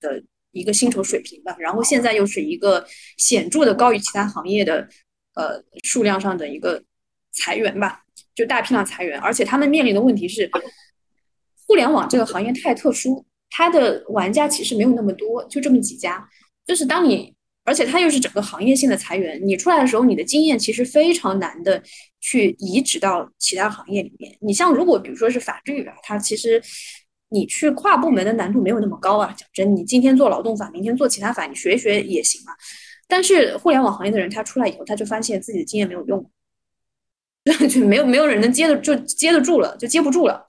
[0.00, 0.20] 的
[0.50, 1.54] 一个薪酬水平吧。
[1.60, 2.84] 然后现在又是一个
[3.18, 4.88] 显著的高于其他行业的
[5.34, 6.82] 呃数量上的一个
[7.30, 8.02] 裁员吧，
[8.34, 9.16] 就大批量裁员。
[9.20, 10.50] 而且他们面临的问题是，
[11.66, 16.28] 互联网这个行业太特殊，它的玩家其实没有那么多，就这么几家。
[16.64, 21.82] 就是当你而且它又是整个行业性的裁员，你出来的时候，你的经验其实非常难的
[22.20, 24.36] 去移植到其他行业里面。
[24.40, 26.62] 你像如果比如说是法律啊，它其实
[27.30, 29.34] 你去跨部门的难度没有那么高啊。
[29.36, 32.54] 讲真，你今天做劳动法，明天做其他法，你学一学也行啊。
[33.08, 36.30] 但是互联网行业的人，他出来以后，他就发现自己的经验没有用，
[37.68, 40.48] 就没有没有人能接得就接得住了，就接不住了。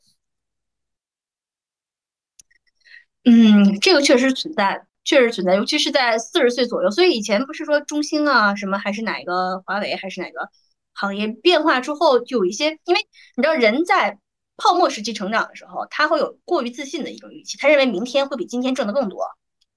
[3.29, 4.85] 嗯，这个确实存在。
[5.03, 6.91] 确实存在，尤其是在四十岁左右。
[6.91, 10.49] 所以以前不是说中兴啊，什么还是哪个华为，还是哪个
[10.93, 12.99] 行业变化之后，就有一些，因为
[13.37, 14.19] 你知道人在
[14.57, 19.25] 泡沫时期成长的时候，他会有过于自信的一种预期，他认为明天会比今天挣得更多，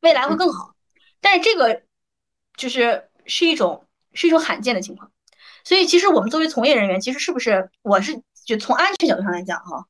[0.01, 0.75] 未来会更好。
[1.21, 1.83] 但是这个
[2.57, 5.13] 就是是一种是一种罕见的情况。
[5.63, 9.87] 所以其实我们作为从业人员，其实是不是我是就从安全角度上来讲哈，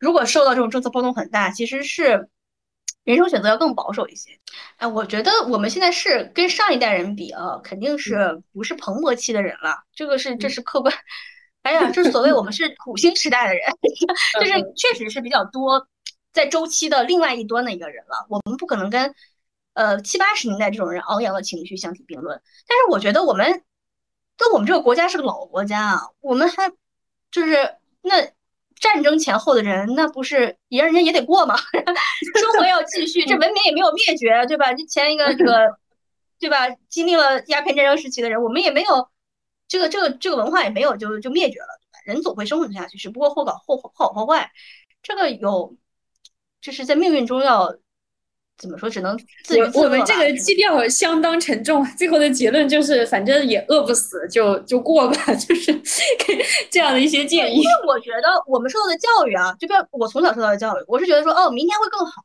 [0.00, 2.28] 如果受到这种政策波动很大，其实是。
[3.04, 4.38] 人生选择要更保守一些，
[4.76, 10.94] 哎，我觉得我们现在是跟上一代人比啊，肯定是不是蓬勃期的人了，这个是这是客观。
[11.62, 13.62] 哎呀，这所谓我们是土星时代的人，
[14.38, 15.88] 就是确实是比较多
[16.32, 18.26] 在周期的另外一端的一个人了。
[18.28, 19.14] 我们不可能跟
[19.72, 22.40] 呃七八十年代这种人昂扬的情绪相提并论。
[22.68, 23.62] 但是我觉得我们，
[24.36, 26.70] 就我们这个国家是个老国家啊，我们还
[27.30, 28.30] 就是那。
[29.10, 31.56] 战争前后的人，那不是也人家也得过吗？
[32.38, 34.72] 生活要继续，这文明也没有灭绝，对吧？
[34.72, 35.76] 这前一个这个，
[36.38, 36.68] 对吧？
[36.88, 39.08] 经历了鸦片战争时期的人，我们也没有
[39.66, 41.98] 这个这个这个文化也没有就就灭绝了，对吧？
[42.04, 44.50] 人总会生存下去，只不过或搞或或好或坏，
[45.02, 45.76] 这个有
[46.60, 47.76] 就是在命运中要。
[48.60, 48.90] 怎么说？
[48.90, 49.18] 只能
[49.74, 55.80] 我我们这个基调相当沉重，最后的结论就是，反正也饿不死，就就过吧， 就是
[56.70, 57.56] 这样的一些建议。
[57.56, 62.22] 因为我觉得我们受到的教育啊，就比如我从小受到的教育，我是觉得说，哦，明天会更好。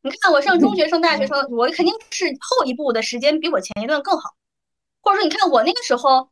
[0.00, 4.30] 你看我上中学、上大学、上，我肯定是后一步的时间比我前一段更好。
[5.02, 6.30] 或者说，你看我那个时候，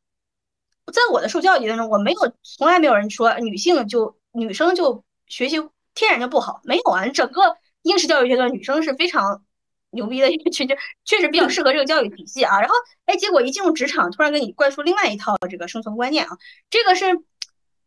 [0.91, 5.59] 在我的受教育当中，我没有从来没有人说女性就女生就学习
[5.95, 7.43] 天然就不好，没有啊，整个。
[7.89, 9.43] 应试教育阶段，女生是非常
[9.91, 12.61] 牛逼的一个群，就确实比较适合这个教育体系啊。
[12.61, 12.75] 然后，
[13.07, 16.37] 哎，结果一进入职场，突然给你灌输另外一套这个生存观念啊。
[16.69, 17.07] 这个是，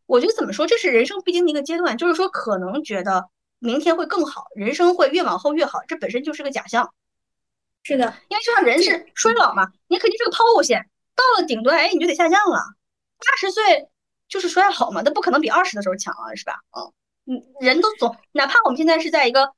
[0.08, 1.96] 我觉得怎么说，这是人生必经的一个阶段。
[1.98, 3.30] 就是说，可能觉得
[3.60, 6.92] 明天会更好，人生会越往后越好，这本身就是个假象。
[7.84, 12.58] 是的，因为就像人是衰老嘛，你肯定是个抛物线，到了顶端，哎，你就得下降了。
[13.20, 13.88] 八十岁
[14.28, 16.56] 就是衰老嘛，那不可能比二十的时候强啊，是吧？
[16.72, 19.54] 嗯，嗯，人都总，哪怕我们现在是在一个。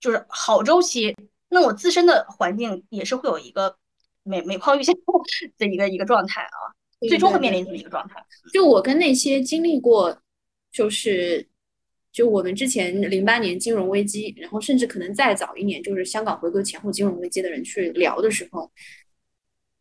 [0.00, 1.14] 就是好周期，
[1.50, 3.76] 那我自身的环境也是会有一个
[4.22, 4.92] 每每况愈下
[5.58, 6.56] 的一个一个状态啊，
[7.06, 8.24] 最终会面临这么一个状态。
[8.52, 10.18] 就我跟那些经历过，
[10.72, 11.46] 就是
[12.10, 18.72] 就我们之前零八年金融危机，然后甚至可能再早一年，就是香港回归前后金融危机的人去聊的时候，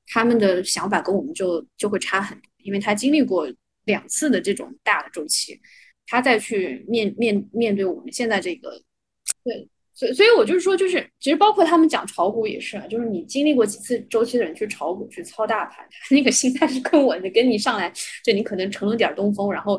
[0.08, 3.48] 他们的想法跟我们就就会差很多，因为他经历过
[3.86, 5.60] 两次的这种大的周期，
[6.08, 8.82] 他再去面面面对我们现在这个
[9.46, 9.70] 对。
[10.00, 17.92] 所以，所以我就是说，就是其实包括他们讲炒股也是啊，就是你经历过几次周期的人去炒股去操大盘， 那个心态是更稳的，跟你上来
[18.24, 19.78] 就你可能乘了点东风，然后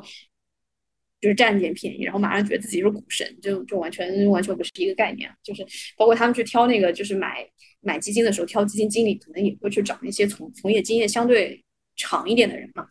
[1.23, 5.31] 就是占点便宜，然后马上觉得自己是股神，就就完全完全不是一个概念。
[5.43, 5.65] 就是
[5.97, 7.49] 包括他们去挑那个，就是买
[7.81, 11.65] 买基金的时候，挑基金经理可能也会去找那些从从业经验相对
[11.97, 12.87] 长一点的人嘛。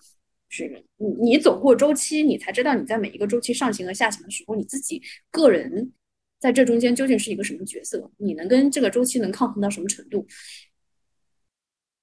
[0.52, 5.00] 是你你走过周期，你才知道你在每一个周期上行和下行的时候，你自己
[5.30, 5.92] 个人
[6.40, 10.26] 在这中间究竟是一个什么角色，你能跟这个周期能抗衡到什么程度？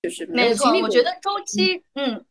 [0.02, 2.24] 就是没错，我觉得周期，嗯，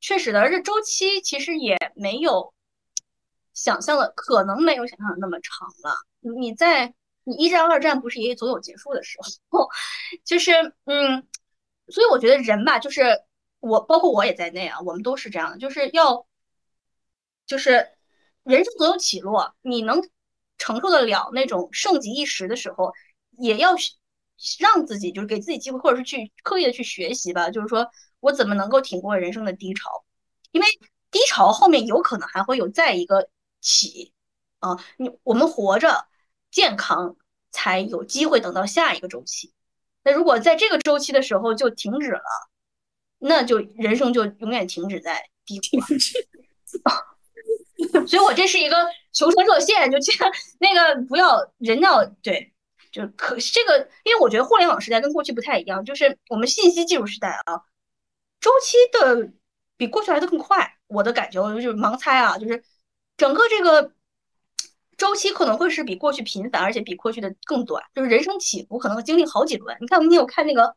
[0.00, 2.54] 确实的，而且周期其实也没有
[3.54, 5.96] 想象的，可能没有想象的那么长了。
[6.20, 6.94] 你在
[7.24, 9.68] 你一战、二战不是也总有结束的时候，
[10.24, 10.52] 就是
[10.84, 11.26] 嗯，
[11.88, 13.22] 所以我觉得人吧，就是。
[13.58, 16.24] 我包括我也在内啊，我们都是这样的，就是要，
[17.46, 17.88] 就是
[18.44, 20.00] 人生总有起落，你能
[20.58, 22.92] 承受得了那种盛极一时的时候，
[23.38, 23.74] 也要
[24.58, 27.88] 让自己就是给自己机会，或者是去刻意的去学习吧，就是说
[28.20, 30.04] 我怎么能够挺过人生的低潮，
[30.52, 30.66] 因为
[31.10, 33.28] 低潮后面有可能还会有再一个
[33.60, 34.12] 起
[34.58, 36.06] 啊，你我们活着
[36.50, 37.16] 健康
[37.50, 39.52] 才有机会等到下一个周期，
[40.02, 42.22] 那如果在这个周期的时候就停止了。
[43.18, 45.80] 那就人生就永远停止在低谷，
[48.06, 48.76] 所以我这是一个
[49.16, 52.52] 求生热线，就这样那个不要人要对，
[52.92, 57.62] 就可这个，因为我觉得互联网时代跟过去不太一样，就是我们信息技术时代啊，
[58.40, 59.32] 周期的
[59.76, 60.76] 比过去来的更快。
[60.86, 62.62] 我的感觉就是盲猜啊，就是
[63.16, 63.92] 整个这个
[64.96, 69.76] 周期可能会是比过去频繁，而且比过去的更短，就是人生起伏可能会经历好几轮。
[69.80, 70.76] 你看，我今天有看那个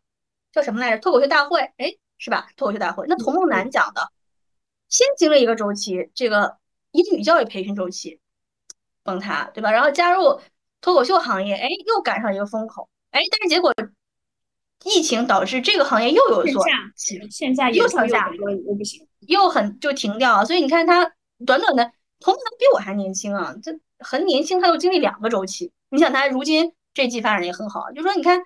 [0.52, 1.96] 叫什么来着，脱口秀大会，哎。
[2.22, 2.50] 是吧？
[2.58, 4.12] 脱口秀大会，那童梦楠讲的，
[4.90, 6.58] 先经历一个周期，这个
[6.92, 8.20] 英语教育培训周期
[9.10, 9.72] 崩塌，对吧？
[9.72, 10.40] 然后加入
[10.82, 13.74] 脱口秀行业，哎，又赶上一个风口，哎，但是结果
[14.84, 16.64] 疫情导致这个行业又有所
[17.30, 18.32] 线下又向下，
[18.66, 20.46] 又不行，又很就停掉了。
[20.46, 21.12] 所以你看他
[21.46, 25.72] 短短的童梦楠比我还年轻啊，这很年轻，他又经历两个周期。
[25.90, 28.40] 你想他如今这季发展也很好，就说你看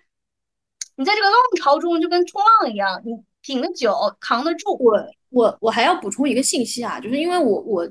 [0.95, 3.11] 你在这个浪潮中就跟冲浪一样，你。
[3.43, 4.71] 挺得久，扛得住。
[4.79, 7.85] 我我我还要补充一个信息啊，就是因为我我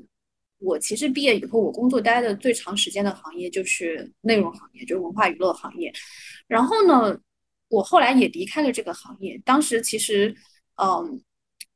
[0.63, 5.93] 我其实毕业以后，我工作待的最长时间的行业就是内容行业，就是文化娱乐行业。
[6.47, 7.19] 然后呢，
[7.69, 9.39] 我后来也离开了这个行业。
[9.43, 10.33] 当时其实，
[10.81, 11.21] 嗯，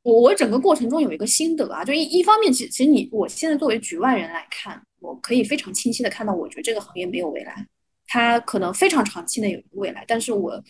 [0.02, 7.66] 我我整个过程中有一个心得啊，就一一方面，其实其实你我现在作为局外人来看，我可以非常清晰的看到，我觉得这个行业没有未来，
[8.06, 10.62] 它可能非常长期内有未来，但是我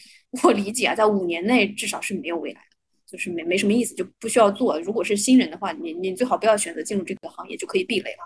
[0.42, 2.60] 我理解啊，在五年内至少是没有未来。
[3.10, 4.78] 就是没没什么意思，就不需要做。
[4.80, 8.18] 如果是新人的话，你你最好不要选择进入这个行业，就可以避雷了。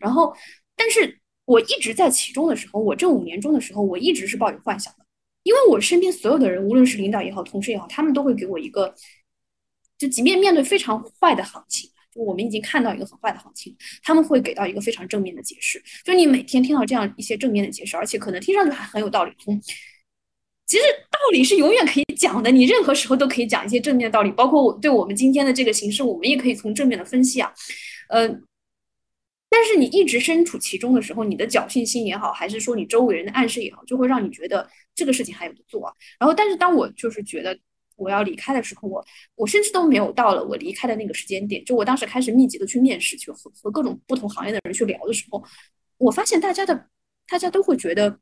[0.00, 0.34] 然后，
[0.74, 5.04] 但是我一直在其中的时候，我这五年中的时候，我一直是抱有幻想的，
[5.42, 8.94] 因为我身边所有的人，无论是领导也好，同事也好，他们都会给我一个，
[9.98, 15.82] 就即便面对非常坏的行情，就我们已经看到一个很坏的行情，他们会给到一个非常正面的解释。
[16.02, 19.60] 就你每天听到这样一些正面的解释，而且可能听上去还很有道理，从。
[20.66, 27.52] 其实道理是永远可以讲的，你任何时候都可以讲一些正面的道理，包括我对我们今天的这个形式，我们也可以从正面的分析啊，
[28.08, 28.42] 嗯，
[29.50, 35.92] 但是你一直身处其中的时候，你的侥幸心也好，还是说你周围人的暗示也好，就会让你觉得这个事情还有的做啊。
[36.18, 37.56] 然后，但是当我就是觉得
[37.96, 39.04] 我要离开的时候，我
[39.36, 45.44] 我甚至都没有到了我离开的那个时间点，就我当时开始密集的去面试，去和和各种不同行业的人去聊的时候，
[45.98, 46.88] 我发现大家的
[47.28, 48.18] 大家都会觉得。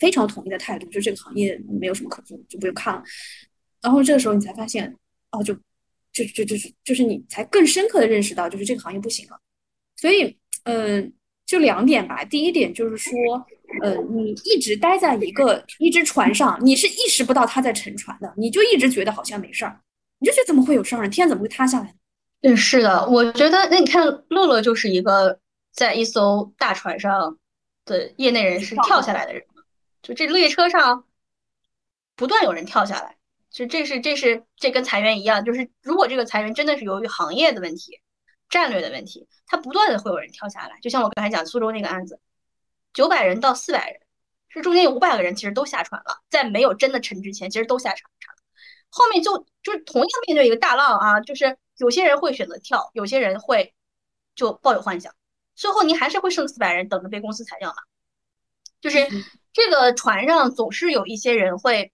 [0.00, 3.02] 非常统一的态度，就这个行业没有什么可做，就不用看了。
[3.80, 4.92] 然后这个时候你才发现，
[5.30, 5.54] 哦，就
[6.12, 9.38] 就就就是就是你才更深刻的认识到，就是这个行业不行了。
[9.96, 11.12] 所以，嗯，
[11.46, 12.24] 就两点吧。
[12.24, 13.12] 第一点就是说，
[13.82, 19.80] 呃，你一直待在一个一只船上，你是意识不到它在沉船的，你就一直觉得好像没事儿，
[20.18, 21.08] 你就觉得怎么会有事儿呢？
[21.08, 21.94] 天怎么会塌下来呢？
[22.40, 25.38] 对，是的，我觉得那你看乐乐就是一个
[25.74, 27.38] 在一艘大船上
[27.84, 29.42] 的业内人士跳下来的人。
[30.02, 31.04] 就这列车上，
[32.16, 33.16] 不断有人跳下来，
[33.50, 38.00] 就这是这是这跟裁员一样，就是如果这个裁员真的是由于行业的问题、
[38.48, 40.78] 战略的问题，它不断的会有人跳下来。
[40.80, 42.18] 就像我刚才讲苏州那个案子，
[42.94, 44.00] 九百人到四百人，
[44.48, 48.42] 是中间有五百个人其实都下船了，在没有真的沉之前，其实都下船了。
[48.88, 53.74] 后面就就是同样面对一个大浪啊，就是有些人会选择跳，有些人会
[54.34, 55.14] 就抱有幻想，
[55.54, 57.76] 最后你还是会剩四百人等着被公司裁掉嘛，
[58.80, 59.06] 就是。
[59.52, 61.92] 这个船上总是有一些人会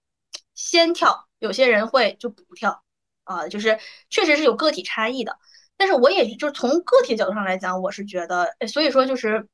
[0.53, 2.83] 先跳，有些人会就不跳，
[3.23, 3.79] 啊，就是
[4.09, 5.37] 确实是有个体差异的。
[5.75, 9.47] 但是我也就是从个体角度上来讲，我是觉得，所以说就是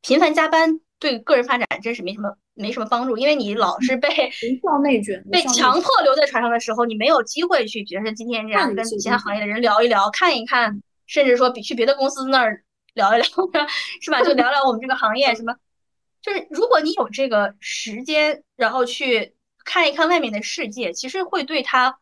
[0.00, 13.24] 频繁加班对个人发展真是没什么没什么帮助，因为你老是被无效内卷，被强迫留在船上的时候，你没有机会去，比如说今天这样跟其他行业的人聊一聊，看一看，甚至说比去别的公司那儿聊一聊，
[14.02, 14.22] 是吧？
[14.22, 15.54] 就聊聊我们这个行业什么。
[16.22, 21.98] 就是如果你有这个时间，然后去看一看外面的世界，其实会对他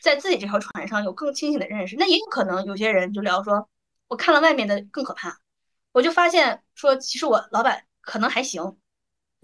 [0.00, 1.96] 在自己这条船上有更清醒的认识。
[1.96, 3.68] 那也有可能有些人就聊说，
[4.08, 5.38] 我看了外面的更可怕，
[5.92, 8.78] 我就发现说，其实我老板可能还行，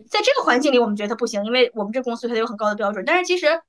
[0.08, 3.04] 在这个环境里我们觉得他不行，因为我们这公司对他有很高的标准。
[3.04, 3.60] 但是其实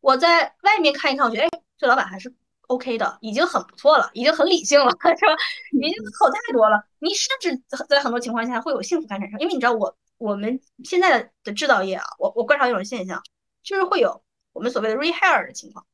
[0.00, 2.34] 我在外面看一看，我觉得哎，这老板还是。
[2.66, 5.32] OK 的，已经很不错了，已经很理性了， 是吧？
[5.72, 6.84] 已经好太多了。
[6.98, 7.56] 你甚至
[7.88, 13.22] 在很多情况下会有幸福感产生，因为你知道，我我们现在的制造业啊，我我观察一种现象，
[13.62, 15.86] 就是会有我们所谓的 rehire 的情况。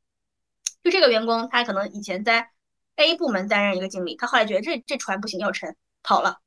[0.82, 2.50] 就这个员工，他可能以前在
[2.96, 6.40] A 部门担任一个经理，他后来觉得这这船不行要沉，跑了。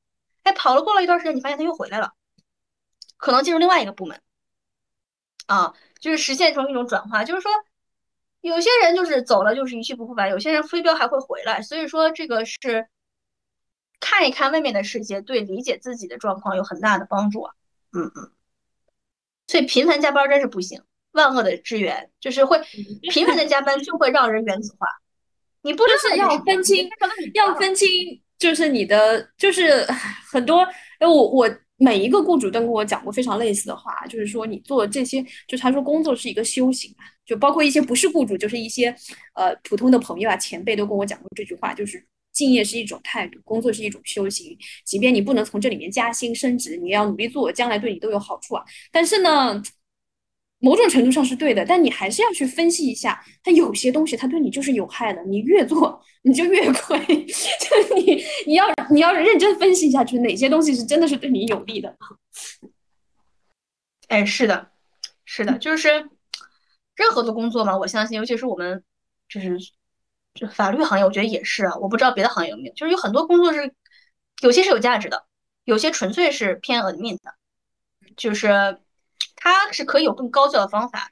[0.43, 2.13] 哎，跑了过了一段时间，你发现他又回来了，
[3.17, 4.21] 可能进入另外一个部门
[5.45, 7.51] 啊，就是实现成一种转化，就是说。
[8.49, 12.87] 有些人就是走了就是一去不复返，有些人飞镖还会回来，所以说这个是
[13.99, 17.53] 看一看外面的世界，对理解自己的状况有很大的帮助啊。
[17.93, 18.31] 嗯嗯，
[19.47, 20.81] 所以频繁加班真是不行，
[21.13, 22.59] 万恶的之源就是会
[23.11, 24.87] 频繁的加班就会让人原子化。
[25.61, 26.87] 你不就是要分清，
[27.33, 29.85] 要分清，就是你的就是
[30.31, 30.59] 很多，
[30.99, 31.49] 哎我我。
[31.77, 38.95] 每一个雇主都跟我讲过非常类似的话，就是说你做这些，就他说工作是一个修行嘛，就包括一些不是雇主，就是一些
[39.33, 48.63] 呃普通的朋友啊前辈都跟我讲过这句话，就是敬业是一种态度，工作是一种修行，即便你不能从这里面加薪升职，你要努力做，将来对你都有好处啊。
[48.91, 49.61] 但是呢。
[50.65, 56.97] 某种程度上是对的，但你还是要去分析一下，它有些东西它对你就是有害的，你越做 你就越亏。
[57.05, 61.95] 就你你要你要认真分析一下，就是哪些东西是真的是对你有利的。
[64.07, 64.71] 哎，是的，
[65.23, 65.87] 是的，就是
[66.95, 68.83] 任何的工作嘛，我相信，尤其是我们
[69.29, 69.59] 就是
[70.33, 71.75] 就法律行业，我觉得也是啊。
[71.75, 73.71] 我不知道别的行业有没有，就是有很多工作是
[74.41, 75.25] 有些是有价值的，
[75.63, 77.35] 有些纯粹是偏 admin 的，
[78.17, 78.79] 就是。
[79.45, 81.11] 他是可以有更高效的方法，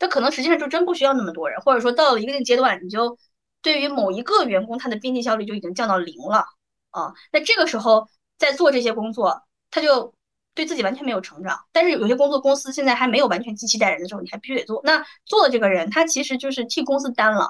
[0.00, 3.16] 它可能实际上就真不需要那么多人，或者说到了一定阶段，你就
[3.62, 6.44] 对于某一个员工他的边际效率就已经降到零了
[6.90, 7.14] 啊。
[7.30, 10.12] 那这个时候在做这些工作，他就
[10.54, 11.66] 对自己完全没有成长。
[11.70, 14.80] 但是有些工作公司现在还没有完全机器带人的时候，你还必须得做。
[14.82, 17.48] 那做的这个人，他其实就是替公司担了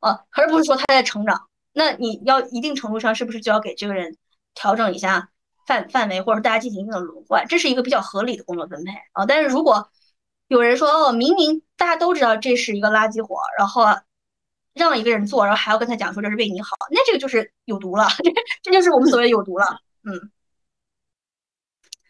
[0.00, 1.46] 啊，而不是说他在成长。
[1.72, 4.16] 那你要一定程度上是不是就要给这个人
[4.54, 5.28] 调整一下？
[5.66, 9.26] 范范围，或者说大家进行一定的轮换，这是一个比较合理的工作分配啊。
[9.26, 9.90] 但是如果
[10.48, 13.84] 有人说哦，明明大家都知道这是一个垃圾活，然后
[14.74, 18.32] 让一个人做，然后还要跟他讲说这是为你好，那这个就是有毒了，这
[18.64, 19.78] 这就是我们所谓有毒了。
[20.04, 20.30] 嗯，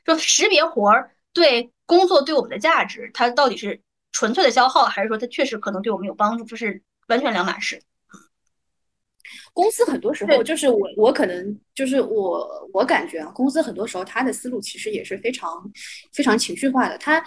[0.04, 3.80] 就识别活儿对工作对我们的价值，它到底是
[4.12, 7.82] 纯粹的消耗，还是说它确实可能对我们有帮助，这是完全两码事。
[9.52, 15.50] 公司很多时候就是我，我可能就是我，我感觉啊，公司很多时候他的思路其实也是非常
[16.12, 16.96] 非常情绪化的。
[16.98, 17.18] 他，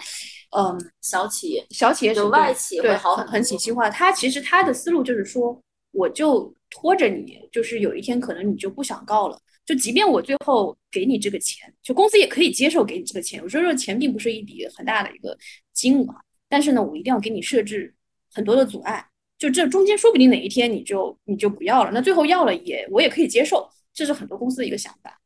[0.56, 3.88] 嗯，小企业，小企业是外企对好很很情绪化。
[3.90, 5.60] 他其实他的思路就是说，
[5.92, 9.38] 我就拖着你，就是有一天可能你就不想告了。
[9.64, 13.42] 就即便我最后给你这个钱，就公司也可以接受给你这个钱。
[13.42, 15.36] 我说说钱并不是一笔很大的一个
[15.72, 16.06] 金额，
[16.48, 17.92] 但是呢，我一定要给你设置
[18.32, 19.04] 很多的阻碍。
[19.38, 25.20] 就这中间说不定哪一天你就你就不要了，那最后要了也我也可以接受，这是很多公司的一个想法。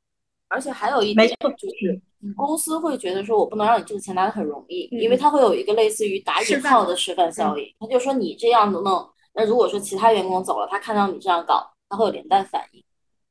[0.49, 2.03] 而且还有一点就是，
[2.37, 7.65] 公司会觉得说我不能让你这个钱拿的很容易，因为它会有一个类似于打引号的示范效应。
[7.79, 12.83] 他就说你这样能弄，那如果说其他员工走了，他看到你这样搞，他会有连带反应。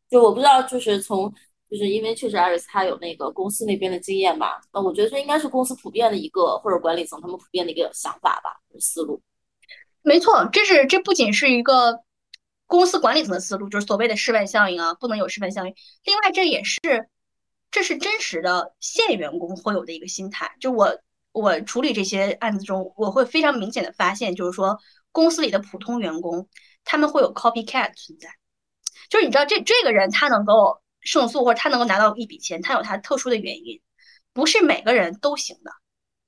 [0.10, 1.30] 就我不知道，就是从
[1.70, 9.22] 就是因为确实艾瑞斯他有那个公司那边的经验吧，那我觉得这应该是公司普遍的一个或者管理层他们普遍的一个想法吧，思路。
[10.10, 12.02] 没错，这是这不仅是一个
[12.66, 15.76] 公司管理层的思路，就是所谓的示范效应啊，不能有示范效应。
[16.04, 16.80] 另外，这也是
[17.70, 20.56] 这是真实的现员工会有的一个心态。
[20.60, 21.00] 就我
[21.32, 24.80] 我处理这些案子中，我会非常明显的发现，就是说
[25.12, 26.50] 公司里的普通员工
[26.84, 28.30] 他们会有 copycat 存在。
[29.12, 33.80] 就是你知道，这这个人他能够胜诉或者他能够拿到一笔钱，他有他特殊的原因，
[34.34, 35.72] 不是每个人都行的，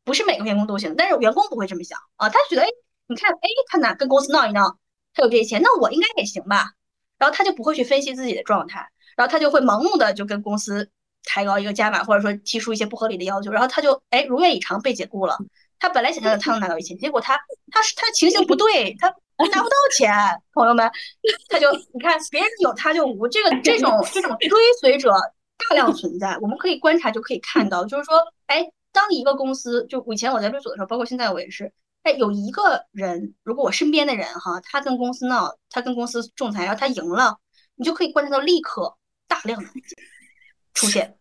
[0.03, 0.93] 不是每个员工都行。
[0.95, 2.67] 但是员工不会这么想啊，他觉得哎。
[3.11, 4.77] 你看，哎，他拿跟公司闹一闹，
[5.13, 6.71] 他有这些钱，那我应该也行吧？
[7.17, 10.89] 然后他就不会去分析自己的状态，然后他就会盲目的就跟公司
[11.25, 15.37] 抬高一个价码，或者说提出一些不合理的要求，然后他就哎如愿以偿被解雇了。
[15.77, 17.37] 他本来想象他能拿到一千，结果他
[17.69, 19.07] 他是他情形不对，他
[19.51, 20.13] 拿不到钱。
[20.53, 20.89] 朋友们，
[21.49, 25.11] 他就你看别人有他就无，这个这种这种追随者
[25.69, 28.15] 大量存在，我们可以观察就可以看到，就是说，
[28.47, 31.73] 哎，当一个公司就以前我在律所的时候，包括现在我也是。
[32.03, 37.37] 哎，有一个人，如果我身边的人哈，他跟公司闹，他跟公司仲裁，然后他赢了，
[37.75, 38.97] 你就可以观察到立刻
[39.27, 39.69] 大量的
[40.73, 41.17] 出现。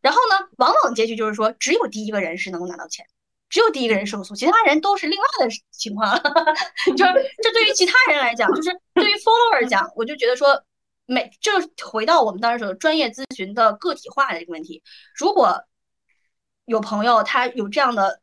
[0.00, 3.04] 然后呢，往往结局就是说，只有第一个人是能够拿到钱，
[3.50, 6.16] 只有第一个人胜诉，其他人都是另外的情况。
[6.96, 7.12] 就是
[7.42, 10.62] 这对于其他人来讲，就是对于 follower 讲，我就觉得说，
[11.04, 11.52] 每就
[11.84, 14.82] 回到我们当时说专业咨询的个体化的一个问题。
[15.14, 15.62] 如果
[16.64, 18.20] 有朋友他有这样的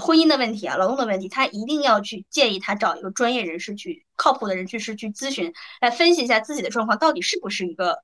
[0.00, 8.02] 婚姻的问题啊，劳动的问题，他一定要去建议他找一个专业人士去靠谱的人去是去咨询，来分析一下自己的状况到底是不是一个。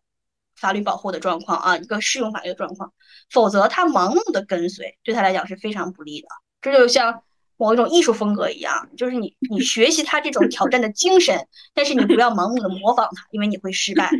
[0.58, 2.90] 法律保护的状况啊，一个适用法律的状况，
[3.28, 6.28] 否则他盲目的跟随，对他来讲是非常不利的。
[6.62, 7.22] 这就像
[7.58, 14.10] 某一种艺术风格一样，就是你你学习他这种挑战的精神，但是你不要盲目的模仿他，因为你会失败。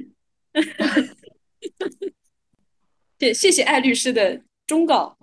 [3.16, 5.16] 对，谢谢艾律师的忠告。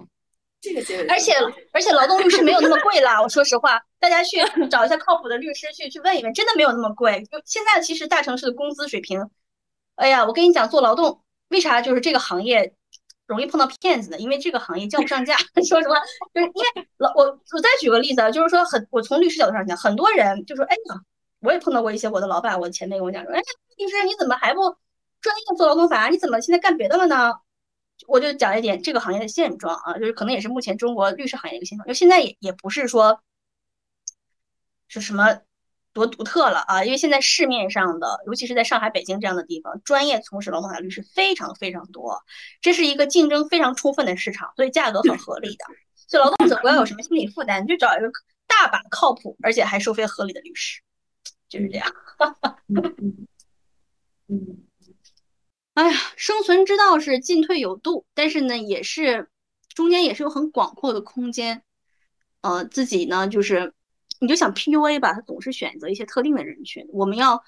[0.64, 1.34] 这个结尾，而且
[1.74, 3.22] 而且劳动律师没有那么贵啦。
[3.22, 4.38] 我说实话，大家去
[4.72, 7.22] 找一下靠谱的律师去去问一问，真的没有那么贵。
[7.30, 9.30] 就现在其实大城市的工资水平。
[9.96, 12.74] 哎呀，我跟你讲，做劳动为啥就是这个行业
[13.28, 14.18] 容易碰到骗子呢？
[14.18, 15.36] 因为这个行业叫不上价。
[15.68, 16.00] 说实话，
[16.34, 20.96] 就是因为老我我再举个例子啊，就是说很我从律师角度上讲，很多人就说，哎呀，
[21.42, 23.42] 我也碰到过一些我的老板，我的前辈跟我讲说，哎，
[23.78, 24.62] 律师你怎么还不
[25.20, 26.08] 专业做劳动法？
[26.08, 27.34] 你怎么现在干别的了呢？
[28.08, 33.22] 我就讲一点这个行业的现状啊，就是可能也是目前中国律师行业一个现状，就现在也也不是说
[34.88, 35.40] 是什么。
[35.96, 36.84] 多独特了啊！
[36.84, 42.20] 因为现在市面上的，尤其是在上海、北京这样的地方，专业从事劳动法律师非常非常多，
[42.62, 45.66] 这是一个竞争非常充分的市场，所以价格很合理的。
[46.08, 48.12] 所以劳动者不要有什么心理负担，你就找一个
[48.48, 50.82] 大把靠谱而且还收费合理的律师，
[51.48, 51.88] 就是这样。
[52.70, 53.28] 嗯
[54.30, 54.64] 嗯，
[55.74, 59.30] 哎呀，生存之道是进退有度，但是呢，也是
[59.74, 61.64] 中间也是有很广阔的空间。
[62.42, 63.74] 呃，自己呢就是。
[64.20, 66.88] 你就想 PUA 吧，他总是选择一些特定的人群。
[66.94, 67.44] 我们要，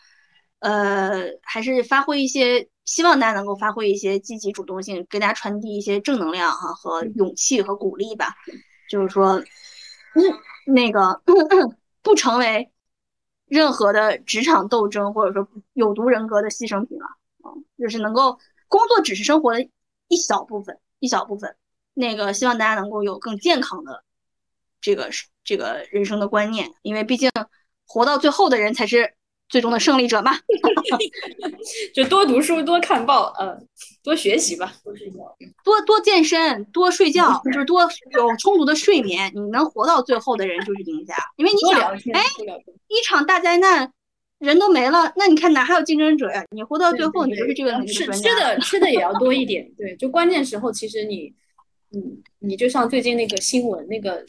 [0.59, 8.35] 呃，还是发挥一些，希望大家能够发挥一些积极主动性，给大家传递一些正能量哈和勇气和鼓励吧。
[8.89, 9.41] 就是说，
[10.15, 10.21] 嗯，
[10.65, 11.21] 那个
[12.01, 12.69] 不成为
[13.47, 17.15] 任何的职场斗争或者说有毒人格的牺牲品了啊，
[17.77, 19.67] 就是能够工作只是生活的
[20.07, 21.55] 一小部分，一小部分。
[21.93, 24.03] 那个希望大家能够有更健康的
[24.81, 25.25] 这个是。
[25.47, 27.29] 这个人生的观念，因为毕竟
[27.85, 29.13] 活到最后的人才是
[29.47, 30.31] 最终的胜利者嘛。
[31.93, 33.55] 就多读书，多看报，呃，
[34.01, 39.31] 多学习吧，多睡觉，多多健身，多睡觉，就是多有充足的睡眠。
[39.35, 41.15] 你能活到最后的人就是赢家。
[41.35, 42.23] 因为你想，哎，
[42.87, 43.93] 一场大灾难，
[44.39, 46.45] 人都没了，那你看哪还有竞争者呀？
[46.51, 49.71] 你活到最后，你就是这个吃吃的吃的也要多一 点。
[49.75, 51.33] 对，就关键时候，其实你，
[51.91, 54.25] 嗯，你就像最近那个新闻那个。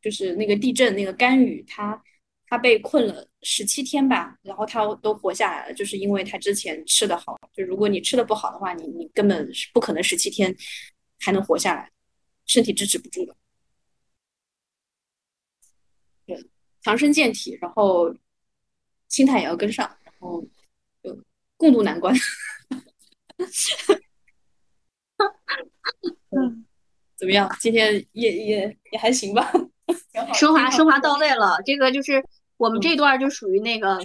[0.00, 2.00] 就是那个地震，那个甘雨，他
[2.46, 7.36] 他被困了十七天吧，然后他都活下来了，就是因为他之前吃的好。
[7.52, 10.56] 就如果你吃的不好的话，你你根本是不可能十七天
[11.18, 11.90] 还能活下来，
[12.46, 13.34] 身体支持不住的。
[16.24, 16.48] 对，
[16.80, 18.14] 强身健体，然后
[19.08, 20.42] 心态也要跟上，然后
[21.02, 21.18] 就
[21.56, 22.14] 共度难关。
[26.30, 26.64] 嗯，
[27.16, 27.48] 怎么样？
[27.60, 29.50] 今天也也也还行吧。
[30.34, 32.22] 升华升华到位了，这个就是
[32.56, 33.98] 我们这段就属于那个，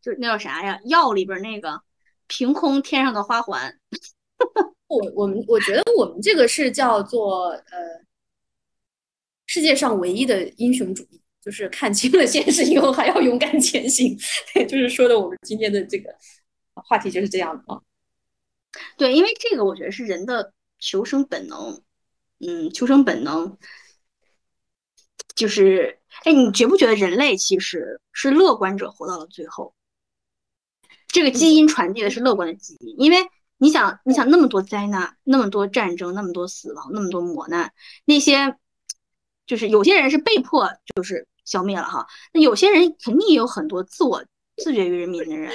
[0.00, 0.80] 就那叫啥呀？
[0.84, 1.82] 药里边那个
[2.28, 3.78] 凭空天上的花环。
[4.86, 8.04] 我我们我觉得我们这个是叫做呃，
[9.46, 14.18] 世界上唯一的英雄主义，就是看清了现实以后还要勇敢前行。
[14.52, 16.12] 对就是说的我们今天的这个
[16.74, 17.80] 话题就是这样的啊。
[18.98, 21.80] 对，因为这个我觉得是人的求生本能，
[22.40, 23.56] 嗯，求生本能。
[25.36, 29.74] 就是，哎，你觉不觉得人类其实是乐观者活到了最后？
[31.08, 33.18] 这个基因传递的是乐观的基因，因为
[33.58, 37.72] 你想，你想那么多灾难，那么多战争，那么多死亡，那么多磨难，
[38.06, 38.56] 那些
[39.46, 44.22] 就是有些人是被迫就是消灭了哈，那有些人肯定也有很多自我
[44.58, 45.50] 自觉于人民的人，